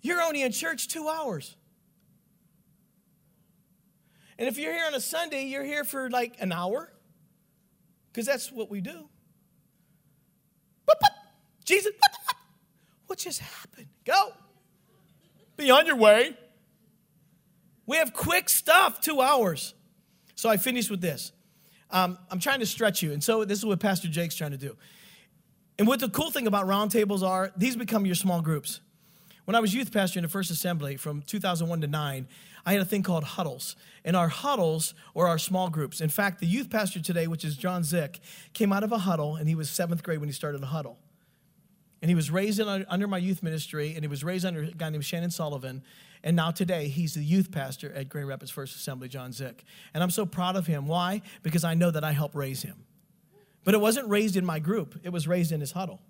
[0.01, 1.55] you're only in church two hours.
[4.37, 6.91] And if you're here on a Sunday, you're here for like an hour,
[8.11, 9.09] because that's what we do.
[11.65, 11.93] Jesus,
[13.07, 13.87] what just happened?
[14.05, 14.33] Go.
[15.57, 16.37] Be on your way.
[17.87, 19.73] We have quick stuff, two hours.
[20.35, 21.31] So I finished with this.
[21.91, 23.13] Um, I'm trying to stretch you.
[23.13, 24.75] And so this is what Pastor Jake's trying to do.
[25.77, 28.79] And what the cool thing about roundtables are, these become your small groups.
[29.45, 32.27] When I was youth pastor in the first assembly from 2001 to 9,
[32.65, 33.75] I had a thing called huddles.
[34.03, 36.01] And our huddles or our small groups.
[36.01, 38.19] In fact, the youth pastor today, which is John Zick,
[38.53, 40.97] came out of a huddle and he was seventh grade when he started a huddle.
[42.01, 44.71] And he was raised in, under my youth ministry and he was raised under a
[44.71, 45.83] guy named Shannon Sullivan.
[46.23, 49.63] And now today, he's the youth pastor at Grand Rapids First Assembly, John Zick.
[49.93, 50.87] And I'm so proud of him.
[50.87, 51.21] Why?
[51.43, 52.85] Because I know that I helped raise him.
[53.63, 56.01] But it wasn't raised in my group, it was raised in his huddle.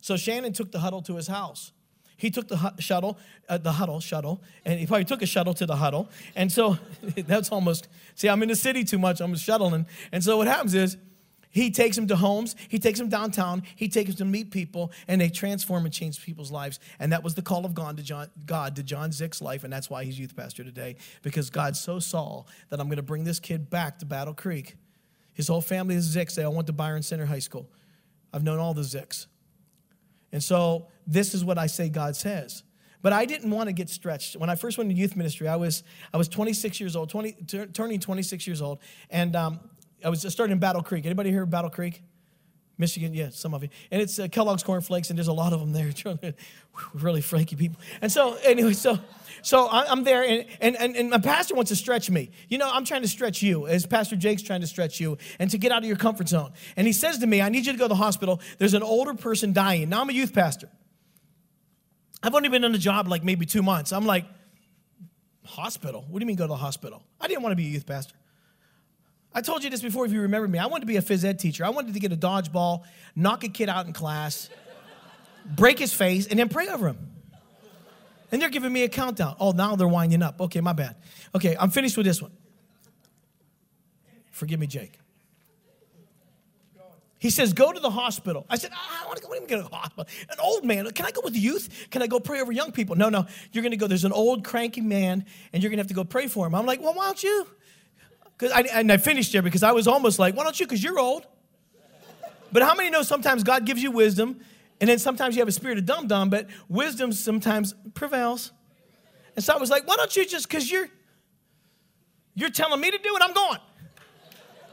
[0.00, 1.72] So Shannon took the huddle to his house.
[2.20, 5.64] He took the shuttle, uh, the huddle shuttle, and he probably took a shuttle to
[5.64, 6.10] the huddle.
[6.36, 6.76] And so
[7.16, 9.86] that's almost, see, I'm in the city too much, I'm shuttling.
[10.12, 10.98] And so what happens is,
[11.52, 14.92] he takes them to homes, he takes them downtown, he takes them to meet people,
[15.08, 16.78] and they transform and change people's lives.
[17.00, 19.72] And that was the call of God to John, God to John Zick's life, and
[19.72, 23.24] that's why he's youth pastor today, because God so saw that I'm going to bring
[23.24, 24.76] this kid back to Battle Creek.
[25.32, 26.34] His whole family is Zicks.
[26.34, 27.68] They all went to Byron Center High School.
[28.32, 29.26] I've known all the Zicks.
[30.32, 32.62] And so this is what I say God says.
[33.02, 34.36] But I didn't want to get stretched.
[34.36, 37.32] When I first went to youth ministry, I was, I was 26 years old, 20,
[37.32, 39.60] t- turning 26 years old, and um,
[40.04, 41.06] I was starting in Battle Creek.
[41.06, 42.02] Anybody hear Battle Creek?
[42.80, 43.68] Michigan, yeah, some of you.
[43.90, 45.92] And it's uh, Kellogg's Corn Flakes, and there's a lot of them there.
[46.94, 47.78] really flaky people.
[48.00, 48.98] And so, anyway, so
[49.42, 50.22] so I'm there,
[50.60, 52.30] and, and, and my pastor wants to stretch me.
[52.48, 55.50] You know, I'm trying to stretch you, as Pastor Jake's trying to stretch you, and
[55.50, 56.52] to get out of your comfort zone.
[56.76, 58.40] And he says to me, I need you to go to the hospital.
[58.58, 59.88] There's an older person dying.
[59.88, 60.68] Now I'm a youth pastor.
[62.22, 63.92] I've only been on the job like maybe two months.
[63.92, 64.26] I'm like,
[65.44, 66.04] hospital?
[66.08, 67.02] What do you mean go to the hospital?
[67.20, 68.14] I didn't want to be a youth pastor.
[69.32, 70.58] I told you this before if you remember me.
[70.58, 71.64] I wanted to be a phys ed teacher.
[71.64, 72.82] I wanted to get a dodgeball,
[73.14, 74.50] knock a kid out in class,
[75.44, 76.98] break his face, and then pray over him.
[78.32, 79.36] And they're giving me a countdown.
[79.40, 80.40] Oh, now they're winding up.
[80.40, 80.96] Okay, my bad.
[81.34, 82.32] Okay, I'm finished with this one.
[84.30, 85.00] Forgive me, Jake.
[87.18, 88.46] He says, go to the hospital.
[88.48, 89.28] I said, I want to go.
[89.46, 90.06] go to the hospital.
[90.30, 90.90] An old man.
[90.92, 91.88] Can I go with youth?
[91.90, 92.96] Can I go pray over young people?
[92.96, 93.26] No, no.
[93.52, 93.86] You're going to go.
[93.86, 96.54] There's an old, cranky man, and you're going to have to go pray for him.
[96.54, 97.46] I'm like, well, why don't you?
[98.42, 100.66] I, and I finished there because I was almost like, why don't you?
[100.66, 101.26] Because you're old.
[102.52, 104.40] But how many know sometimes God gives you wisdom,
[104.80, 108.52] and then sometimes you have a spirit of dumb dumb, but wisdom sometimes prevails.
[109.36, 110.88] And so I was like, why don't you just, because you're,
[112.34, 113.58] you're telling me to do it, I'm going.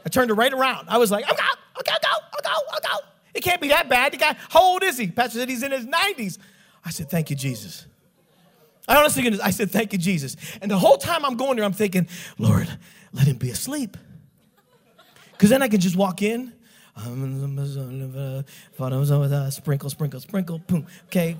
[0.04, 0.88] I turned it right around.
[0.88, 1.42] I was like, I'll go,
[1.76, 3.06] I'll go, I'll go, I'll go.
[3.34, 4.12] It can't be that bad.
[4.12, 5.08] The guy, how old is he?
[5.08, 6.38] Pastor said he's in his 90s.
[6.84, 7.86] I said, Thank you, Jesus.
[8.88, 10.36] I honestly, I said, Thank you, Jesus.
[10.62, 12.68] And the whole time I'm going there, I'm thinking, Lord,
[13.12, 13.96] let him be asleep.
[15.32, 16.52] Because then I can just walk in.
[19.50, 20.86] Sprinkle, sprinkle, sprinkle, boom.
[21.06, 21.36] Okay,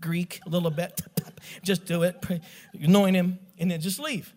[0.00, 1.00] Greek a little bit.
[1.62, 2.24] Just do it.
[2.80, 4.34] Anoint him, and then just leave.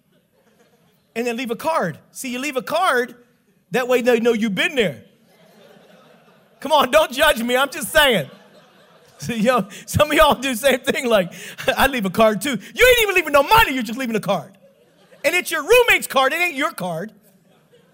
[1.16, 1.98] And then leave a card.
[2.12, 3.16] See, you leave a card,
[3.72, 5.04] that way they know you've been there.
[6.60, 7.56] Come on, don't judge me.
[7.58, 8.30] I'm just saying.
[9.18, 11.08] See, yo, some of y'all do the same thing.
[11.08, 11.34] Like,
[11.78, 12.52] I leave a card too.
[12.52, 14.58] You ain't even leaving no money, you're just leaving a card.
[15.24, 17.12] And it's your roommate's card, it ain't your card.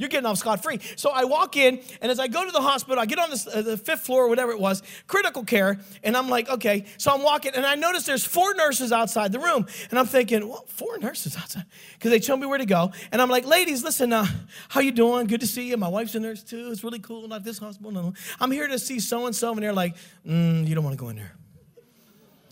[0.02, 0.80] You're getting off scot free.
[0.96, 3.46] So I walk in, and as I go to the hospital, I get on this,
[3.46, 6.86] uh, the fifth floor or whatever it was, critical care, and I'm like, okay.
[6.98, 10.50] So I'm walking, and I notice there's four nurses outside the room, and I'm thinking,
[10.50, 12.92] well, four nurses outside, because they told me where to go.
[13.12, 14.26] And I'm like, ladies, listen, uh,
[14.70, 15.28] how you doing?
[15.28, 15.78] Good to see you.
[15.78, 16.72] My wife's a nurse too.
[16.72, 17.28] It's really cool.
[17.28, 17.92] Not this hospital.
[17.92, 20.98] No, I'm here to see so and so, and they're like, mm, you don't want
[20.98, 21.36] to go in there.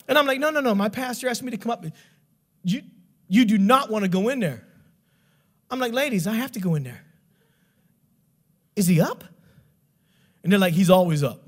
[0.08, 0.76] And I'm like, no, no, no.
[0.76, 1.84] My pastor asked me to come up.
[2.64, 2.84] You,
[3.28, 4.68] you do not want to go in there.
[5.72, 7.06] I'm like, ladies, I have to go in there.
[8.80, 9.26] Is he up?
[10.42, 11.42] And they're like, He's always up.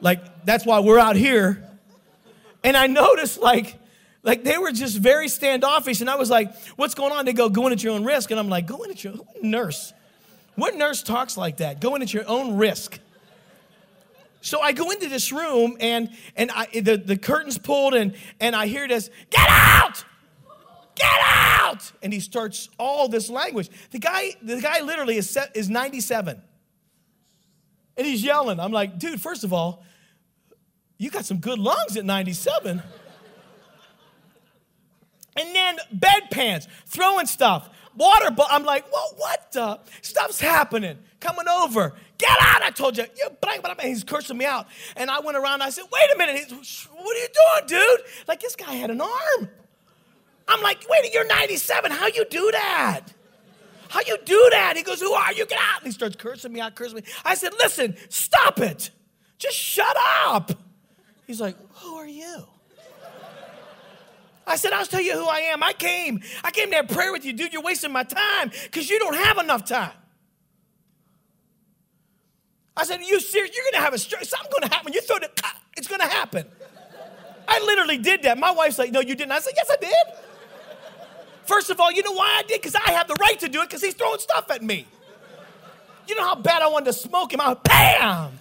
[0.00, 1.68] Like, that's why we're out here.
[2.64, 3.78] And I noticed, like,
[4.22, 6.00] like they were just very standoffish.
[6.00, 7.26] And I was like, What's going on?
[7.26, 8.30] They go, Go in at your own risk.
[8.30, 9.92] And I'm like, Go in at your nurse.
[10.56, 11.80] What nurse talks like that?
[11.80, 12.98] Go in at your own risk.
[14.40, 18.56] So I go into this room and and I, the, the curtains pulled and and
[18.56, 20.02] I hear this, get out!
[21.00, 21.92] Get out!
[22.02, 23.70] And he starts all this language.
[23.90, 26.42] The guy, the guy literally is, set, is 97.
[27.96, 28.60] And he's yelling.
[28.60, 29.82] I'm like, dude, first of all,
[30.98, 32.82] you got some good lungs at 97.
[35.36, 38.30] and then bedpans, throwing stuff, water.
[38.30, 39.80] But I'm like, well, what the?
[40.02, 40.98] Stuff's happening.
[41.18, 41.94] Coming over.
[42.18, 43.06] Get out, I told you.
[43.16, 44.66] You blank, but he's cursing me out.
[44.96, 46.36] And I went around, I said, wait a minute.
[46.36, 48.00] He's, what are you doing, dude?
[48.28, 49.48] Like, this guy had an arm.
[50.50, 51.90] I'm like, wait, you're 97.
[51.92, 53.02] How you do that?
[53.88, 54.74] How you do that?
[54.76, 55.46] He goes, who are you?
[55.46, 55.78] Get out.
[55.78, 57.02] And he starts cursing me out, cursing me.
[57.24, 58.90] I said, listen, stop it.
[59.38, 60.52] Just shut up.
[61.26, 62.46] He's like, who are you?
[64.46, 65.62] I said, I'll tell you who I am.
[65.62, 66.20] I came.
[66.42, 67.52] I came to have prayer with you, dude.
[67.52, 69.92] You're wasting my time because you don't have enough time.
[72.76, 73.54] I said, Are you serious?
[73.54, 74.24] You're going to have a stroke.
[74.24, 74.92] Something's going to happen.
[74.92, 75.40] You throw it,
[75.76, 76.46] it's going to happen.
[77.46, 78.38] I literally did that.
[78.38, 79.32] My wife's like, No, you didn't.
[79.32, 80.29] I said, Yes, I did.
[81.44, 82.60] First of all, you know why I did?
[82.60, 84.86] Because I have the right to do it because he's throwing stuff at me.
[86.08, 87.64] You know how bad I wanted to smoke him out?
[87.64, 88.38] Bam!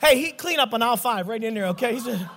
[0.00, 1.96] Hey, he clean up on aisle five right in there, okay?
[1.96, 2.30] A,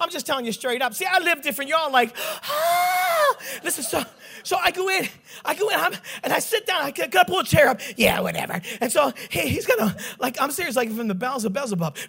[0.00, 0.94] I'm just telling you straight up.
[0.94, 1.68] See, I live different.
[1.68, 3.36] You're all like, ah.
[3.62, 4.04] Listen, so
[4.42, 5.08] so I go in,
[5.44, 6.82] I go in, I'm, and I sit down.
[6.82, 7.80] I gotta pull a chair up.
[7.96, 8.60] Yeah, whatever.
[8.80, 11.96] And so he, he's gonna, like, I'm serious, like from the bells of Beelzebub.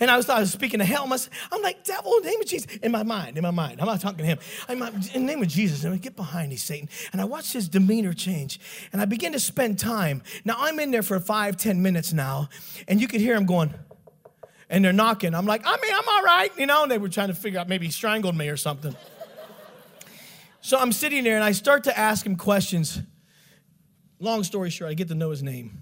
[0.00, 1.04] And I was, I was speaking to hell.
[1.04, 2.76] I'm like, devil, in the name of Jesus.
[2.76, 3.80] In my mind, in my mind.
[3.80, 4.38] I'm not talking to him.
[4.68, 5.84] I'm in the name of Jesus.
[5.84, 6.88] And I get behind me, Satan.
[7.12, 8.60] And I watch his demeanor change.
[8.92, 10.22] And I begin to spend time.
[10.44, 12.48] Now I'm in there for five, ten minutes now.
[12.88, 13.74] And you could hear him going,
[14.70, 15.34] and they're knocking.
[15.34, 16.82] I'm like, I mean, I'm all right, you know.
[16.82, 18.96] And they were trying to figure out maybe he strangled me or something.
[20.64, 22.98] So I'm sitting there and I start to ask him questions.
[24.18, 25.78] Long story short, I get to know his name.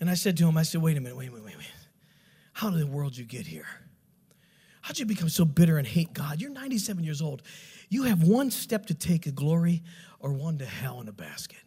[0.00, 1.58] And I said to him, I said, wait a minute, wait, a minute, wait, wait,
[1.58, 1.72] wait.
[2.54, 3.66] How in the world you get here?
[4.80, 6.40] How'd you become so bitter and hate God?
[6.40, 7.42] You're 97 years old.
[7.90, 9.82] You have one step to take to glory
[10.18, 11.58] or one to hell in a basket.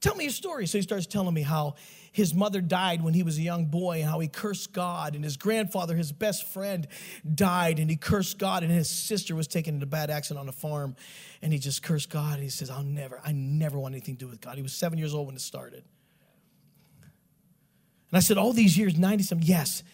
[0.00, 0.66] Tell me your story.
[0.66, 1.76] So he starts telling me how
[2.12, 5.22] his mother died when he was a young boy and how he cursed God, and
[5.22, 6.88] his grandfather, his best friend,
[7.34, 10.48] died and he cursed God, and his sister was taken in a bad accident on
[10.48, 10.96] a farm,
[11.40, 12.34] and he just cursed God.
[12.34, 14.56] And he says, I'll never, I never want anything to do with God.
[14.56, 15.84] He was seven years old when it started.
[18.10, 19.84] And I said, All these years, 90 something, yes,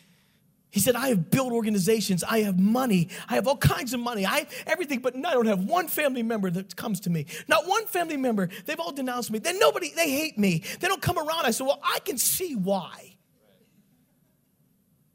[0.76, 4.26] he said, I have built organizations, I have money, I have all kinds of money,
[4.26, 7.24] I have everything, but I don't have one family member that comes to me.
[7.48, 8.50] Not one family member.
[8.66, 9.38] They've all denounced me.
[9.38, 10.64] Then nobody, they hate me.
[10.78, 11.46] They don't come around.
[11.46, 13.16] I said, Well, I can see why.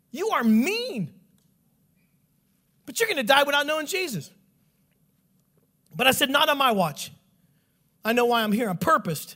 [0.10, 1.13] You are mean.
[2.88, 4.32] But you're gonna die without knowing Jesus.
[5.95, 7.12] But I said, Not on my watch.
[8.04, 8.67] I know why I'm here.
[8.67, 9.36] I'm purposed.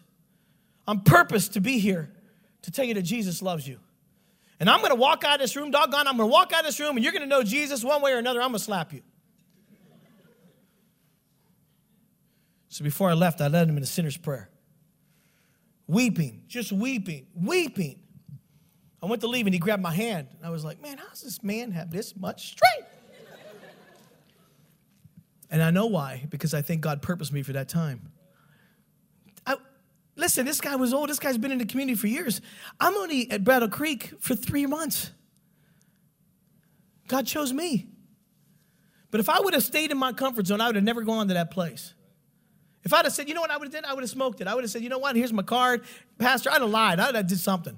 [0.87, 2.11] I'm purposed to be here
[2.63, 3.77] to tell you that Jesus loves you.
[4.59, 6.61] And I'm going to walk out of this room, doggone, I'm going to walk out
[6.61, 8.41] of this room and you're going to know Jesus one way or another.
[8.41, 9.01] I'm going to slap you.
[12.69, 14.49] So before I left, I led him in a sinner's prayer.
[15.87, 17.99] Weeping, just weeping, weeping.
[19.01, 20.27] I went to leave and he grabbed my hand.
[20.37, 22.89] And I was like, man, how does this man have this much strength?
[25.51, 28.11] and I know why, because I think God purposed me for that time.
[30.15, 31.09] Listen, this guy was old.
[31.09, 32.41] This guy's been in the community for years.
[32.79, 35.11] I'm only at Battle Creek for three months.
[37.07, 37.87] God chose me.
[39.11, 41.27] But if I would have stayed in my comfort zone, I would have never gone
[41.27, 41.93] to that place.
[42.83, 43.89] If I'd have said, you know what I would have done?
[43.89, 44.47] I would have smoked it.
[44.47, 45.15] I would have said, you know what?
[45.15, 45.83] Here's my card.
[46.17, 46.99] Pastor, I'd have lied.
[46.99, 47.77] I'd have did something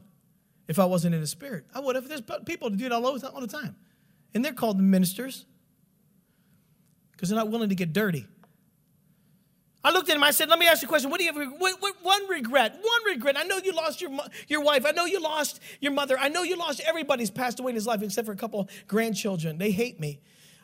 [0.68, 1.66] if I wasn't in the spirit.
[1.74, 2.08] I would have.
[2.08, 3.76] There's people that do it all, all the time.
[4.34, 5.46] And they're called ministers
[7.12, 8.28] because they're not willing to get dirty.
[9.88, 10.24] I looked at him.
[10.24, 11.10] I said, "Let me ask you a question.
[11.10, 11.52] What do you have?
[11.60, 12.74] What, what, one regret?
[12.74, 13.38] One regret.
[13.38, 14.12] I know you lost your
[14.50, 14.86] your wife.
[14.86, 16.18] I know you lost your mother.
[16.20, 19.58] I know you lost everybody's passed away in his life except for a couple grandchildren.
[19.58, 20.20] They hate me."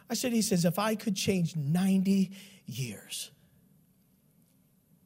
[0.09, 2.31] I said, "He says, if I could change ninety
[2.65, 3.31] years."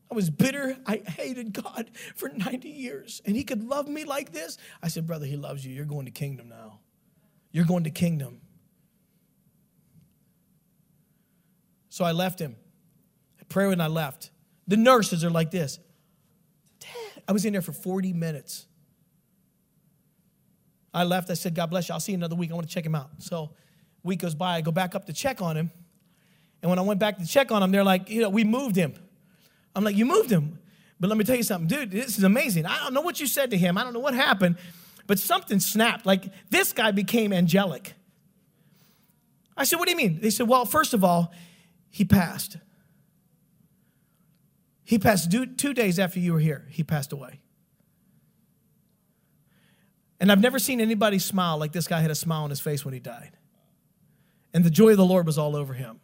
[0.09, 0.76] I was bitter.
[0.88, 3.22] I hated God for 90 years.
[3.26, 4.57] And he could love me like this.
[4.82, 5.74] I said, Brother, he loves you.
[5.74, 6.80] You're going to kingdom now.
[7.51, 8.39] You're going to kingdom.
[11.89, 12.55] So I left him.
[13.50, 14.32] Prayed and I left.
[14.68, 15.80] The nurses are like this.
[16.80, 17.24] Dad.
[17.28, 18.66] I was in there for 40 minutes.
[20.93, 21.30] I left.
[21.30, 21.93] I said, God bless you.
[21.93, 22.52] I'll see you another week.
[22.52, 23.10] I want to check him out.
[23.20, 23.52] So
[24.04, 24.56] week goes by.
[24.56, 25.72] I go back up to check on him.
[26.62, 28.76] And when I went back to check on him, they're like, you know, we moved
[28.76, 28.95] him.
[29.76, 30.60] I'm like, you moved him.
[31.00, 32.66] But let me tell you something, dude, this is amazing.
[32.66, 33.78] I don't know what you said to him.
[33.78, 34.58] I don't know what happened,
[35.06, 36.06] but something snapped.
[36.06, 37.93] Like this guy became angelic.
[39.56, 40.20] I said, what do you mean?
[40.20, 41.32] They said, well, first of all,
[41.89, 42.58] he passed.
[44.88, 46.66] He passed two days after you were here.
[46.70, 47.42] He passed away.
[50.18, 52.86] And I've never seen anybody smile like this guy had a smile on his face
[52.86, 53.32] when he died.
[54.54, 56.00] And the joy of the Lord was all over him.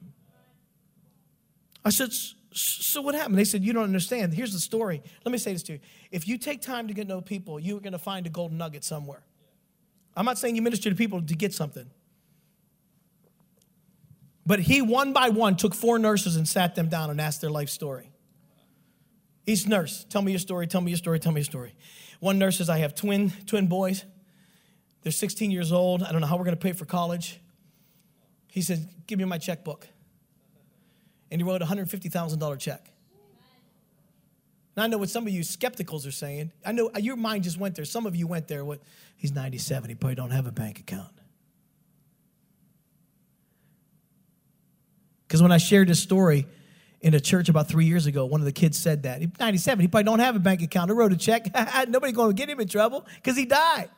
[1.85, 2.11] I said,
[2.51, 3.37] so what happened?
[3.37, 4.33] They said, You don't understand.
[4.33, 5.01] Here's the story.
[5.23, 5.79] Let me say this to you.
[6.11, 8.57] If you take time to get to know people, you're going to find a golden
[8.57, 9.23] nugget somewhere.
[10.13, 11.89] I'm not saying you minister to people to get something.
[14.45, 17.49] But he, one by one, took four nurses and sat them down and asked their
[17.49, 18.09] life story.
[19.45, 21.75] Each nurse, tell me your story, tell me your story, tell me your story.
[22.19, 24.05] One nurse says, I have twin, twin boys.
[25.01, 26.01] They're 16 years old.
[26.01, 27.39] I don't know how we're going to pay for college.
[28.47, 29.87] He said, Give me my checkbook
[31.33, 32.91] and he wrote a $150,000 check.
[34.77, 36.51] Now, I know what some of you skepticals are saying.
[36.63, 37.85] I know uh, your mind just went there.
[37.85, 38.63] Some of you went there.
[38.63, 38.81] What?
[39.17, 39.89] He's 97.
[39.89, 41.09] He probably don't have a bank account.
[45.27, 46.45] Because when I shared this story
[47.03, 49.19] in a church about three years ago, one of the kids said that.
[49.19, 49.81] He's 97.
[49.81, 50.89] He probably don't have a bank account.
[50.89, 51.47] I wrote a check.
[51.89, 53.89] Nobody going to get him in trouble because he died.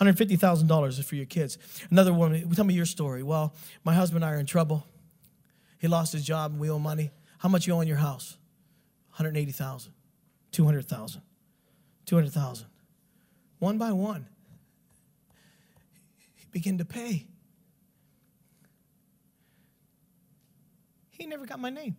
[0.00, 1.58] $150,000 is for your kids.
[1.90, 3.24] Another woman, tell me your story.
[3.24, 4.86] Well, my husband and I are in trouble.
[5.80, 7.10] He lost his job and we owe money.
[7.38, 8.36] How much you owe on your house?
[9.10, 9.92] 180,000,
[10.52, 11.22] 200,000,
[12.06, 12.66] 200,000.
[13.58, 14.28] One by one,
[16.36, 17.26] he began to pay.
[21.18, 21.96] He never got my name.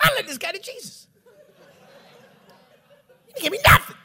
[0.00, 1.06] I led this guy to Jesus.
[3.34, 3.96] He gave me nothing.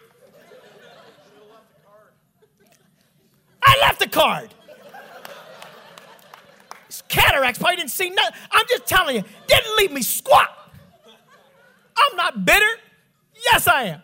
[3.61, 4.53] I left the card.
[6.87, 8.39] These cataracts probably didn't see nothing.
[8.51, 10.62] I'm just telling you, didn't leave me squat.
[12.13, 12.69] I'm not bitter.
[13.43, 14.01] Yes, I am.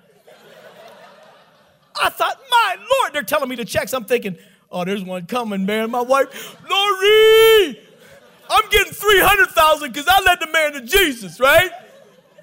[2.02, 3.88] I thought, my Lord, they're telling me to check.
[3.88, 4.38] So I'm thinking,
[4.72, 5.92] oh, there's one coming, man.
[5.92, 7.80] My wife, Lori,
[8.50, 11.70] I'm getting 300,000 because I led the man to Jesus, right?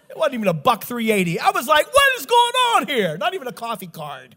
[0.09, 1.41] It wasn't even a buck 380.
[1.41, 3.19] I was like, what is going on here?
[3.19, 4.37] Not even a coffee card.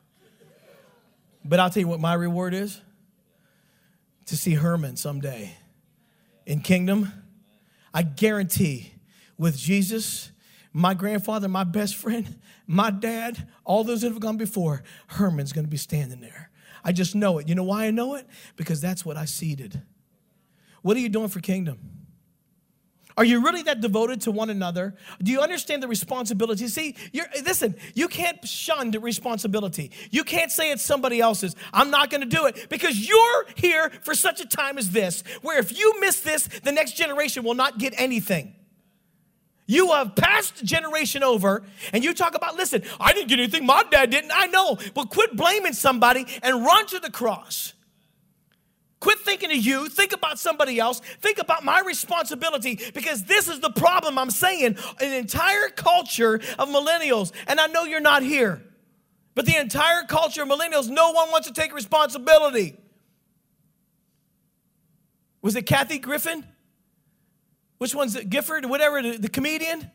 [1.45, 2.81] But I'll tell you what my reward is
[4.25, 5.55] to see Herman someday
[6.47, 7.11] in kingdom.
[7.93, 8.93] I guarantee
[9.37, 10.31] with Jesus,
[10.73, 15.65] my grandfather, my best friend, my dad, all those that have gone before, Herman's going
[15.65, 16.49] to be standing there.
[16.83, 17.47] I just know it.
[17.47, 18.27] You know why I know it?
[18.55, 19.81] Because that's what I seeded.
[20.81, 21.79] What are you doing for kingdom?
[23.17, 24.95] Are you really that devoted to one another?
[25.21, 26.69] Do you understand the responsibility?
[26.69, 29.91] See, you're, listen, you can't shun the responsibility.
[30.09, 31.53] You can't say it's somebody else's.
[31.73, 35.25] I'm not going to do it because you're here for such a time as this,
[35.41, 38.55] where if you miss this, the next generation will not get anything.
[39.69, 41.61] You have passed the generation over,
[41.93, 44.31] and you talk about, listen, I didn't get anything, my dad didn't.
[44.33, 47.73] I know, but quit blaming somebody and run to the cross.
[48.99, 49.87] Quit thinking of you.
[49.87, 51.01] Think about somebody else.
[51.21, 54.75] Think about my responsibility because this is the problem I'm saying.
[54.99, 58.63] An entire culture of millennials, and I know you're not here,
[59.35, 62.75] but the entire culture of millennials, no one wants to take responsibility.
[65.43, 66.43] Was it Kathy Griffin?
[67.79, 68.29] Which one's it?
[68.29, 68.65] Gifford?
[68.65, 69.89] Whatever, the, the comedian?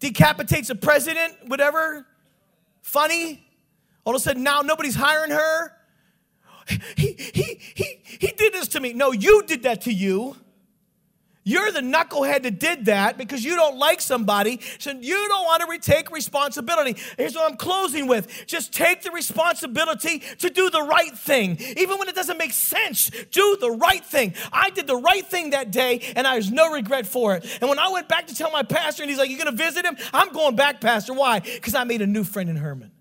[0.00, 2.06] Decapitates a president, whatever.
[2.82, 3.46] funny.
[4.04, 5.72] All of a sudden now nobody's hiring her.
[6.96, 8.94] He, he, he, he did this to me.
[8.94, 10.36] No, you did that to you.
[11.44, 15.62] You're the knucklehead that did that because you don't like somebody, so you don't want
[15.62, 16.96] to take responsibility.
[17.18, 21.58] Here's what I'm closing with just take the responsibility to do the right thing.
[21.76, 24.34] Even when it doesn't make sense, do the right thing.
[24.52, 27.44] I did the right thing that day, and I have no regret for it.
[27.60, 29.84] And when I went back to tell my pastor, and he's like, You're to visit
[29.84, 29.96] him?
[30.12, 31.12] I'm going back, Pastor.
[31.12, 31.40] Why?
[31.40, 32.93] Because I made a new friend in Herman.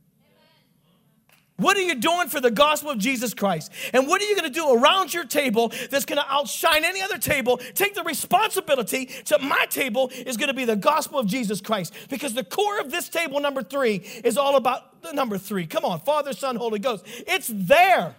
[1.57, 3.71] What are you doing for the gospel of Jesus Christ?
[3.93, 6.99] And what are you going to do around your table that's going to outshine any
[7.01, 7.57] other table?
[7.75, 11.93] Take the responsibility to my table is going to be the gospel of Jesus Christ.
[12.09, 15.67] Because the core of this table, number three, is all about the number three.
[15.67, 17.05] Come on, Father, Son, Holy Ghost.
[17.27, 18.15] It's there.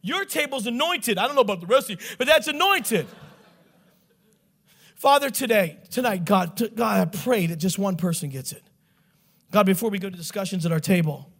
[0.00, 1.18] Your table's anointed.
[1.18, 3.06] I don't know about the rest of you, but that's anointed.
[4.96, 8.62] Father, today, tonight, God, God, I pray that just one person gets it.
[9.50, 11.31] God, before we go to discussions at our table,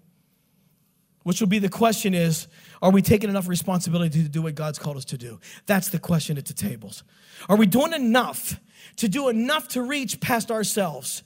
[1.22, 2.48] which will be the question is
[2.80, 5.40] are we taking enough responsibility to do what god's called us to do?
[5.66, 7.04] That's the question at the tables.
[7.48, 8.58] Are we doing enough
[8.96, 11.22] to do enough to reach past ourselves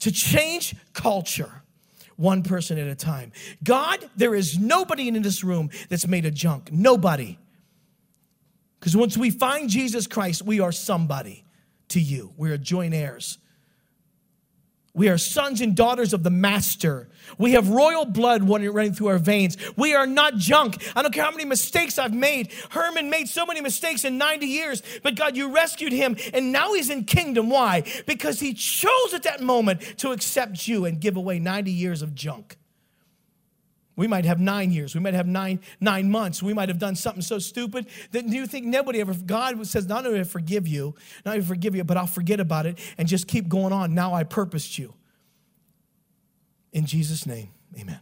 [0.00, 1.62] to change culture
[2.16, 3.32] one person at a time?
[3.62, 6.72] God there is nobody in this room that's made of junk.
[6.72, 7.38] Nobody.
[8.78, 11.44] Because once we find jesus christ we are somebody
[11.88, 12.32] to you.
[12.36, 13.38] We are joint heirs
[14.92, 17.08] we are sons and daughters of the Master.
[17.38, 19.56] We have royal blood running through our veins.
[19.76, 20.82] We are not junk.
[20.96, 22.52] I don't care how many mistakes I've made.
[22.70, 26.74] Herman made so many mistakes in 90 years, but God, you rescued him, and now
[26.74, 27.50] he's in kingdom.
[27.50, 27.84] Why?
[28.06, 32.14] Because he chose at that moment to accept you and give away 90 years of
[32.14, 32.56] junk.
[33.96, 34.94] We might have nine years.
[34.94, 36.42] We might have nine, nine months.
[36.42, 40.06] We might have done something so stupid that you think nobody ever, God says, not
[40.06, 43.28] only I forgive you, not only forgive you, but I'll forget about it and just
[43.28, 43.94] keep going on.
[43.94, 44.94] Now I purposed you.
[46.72, 48.00] In Jesus' name, amen.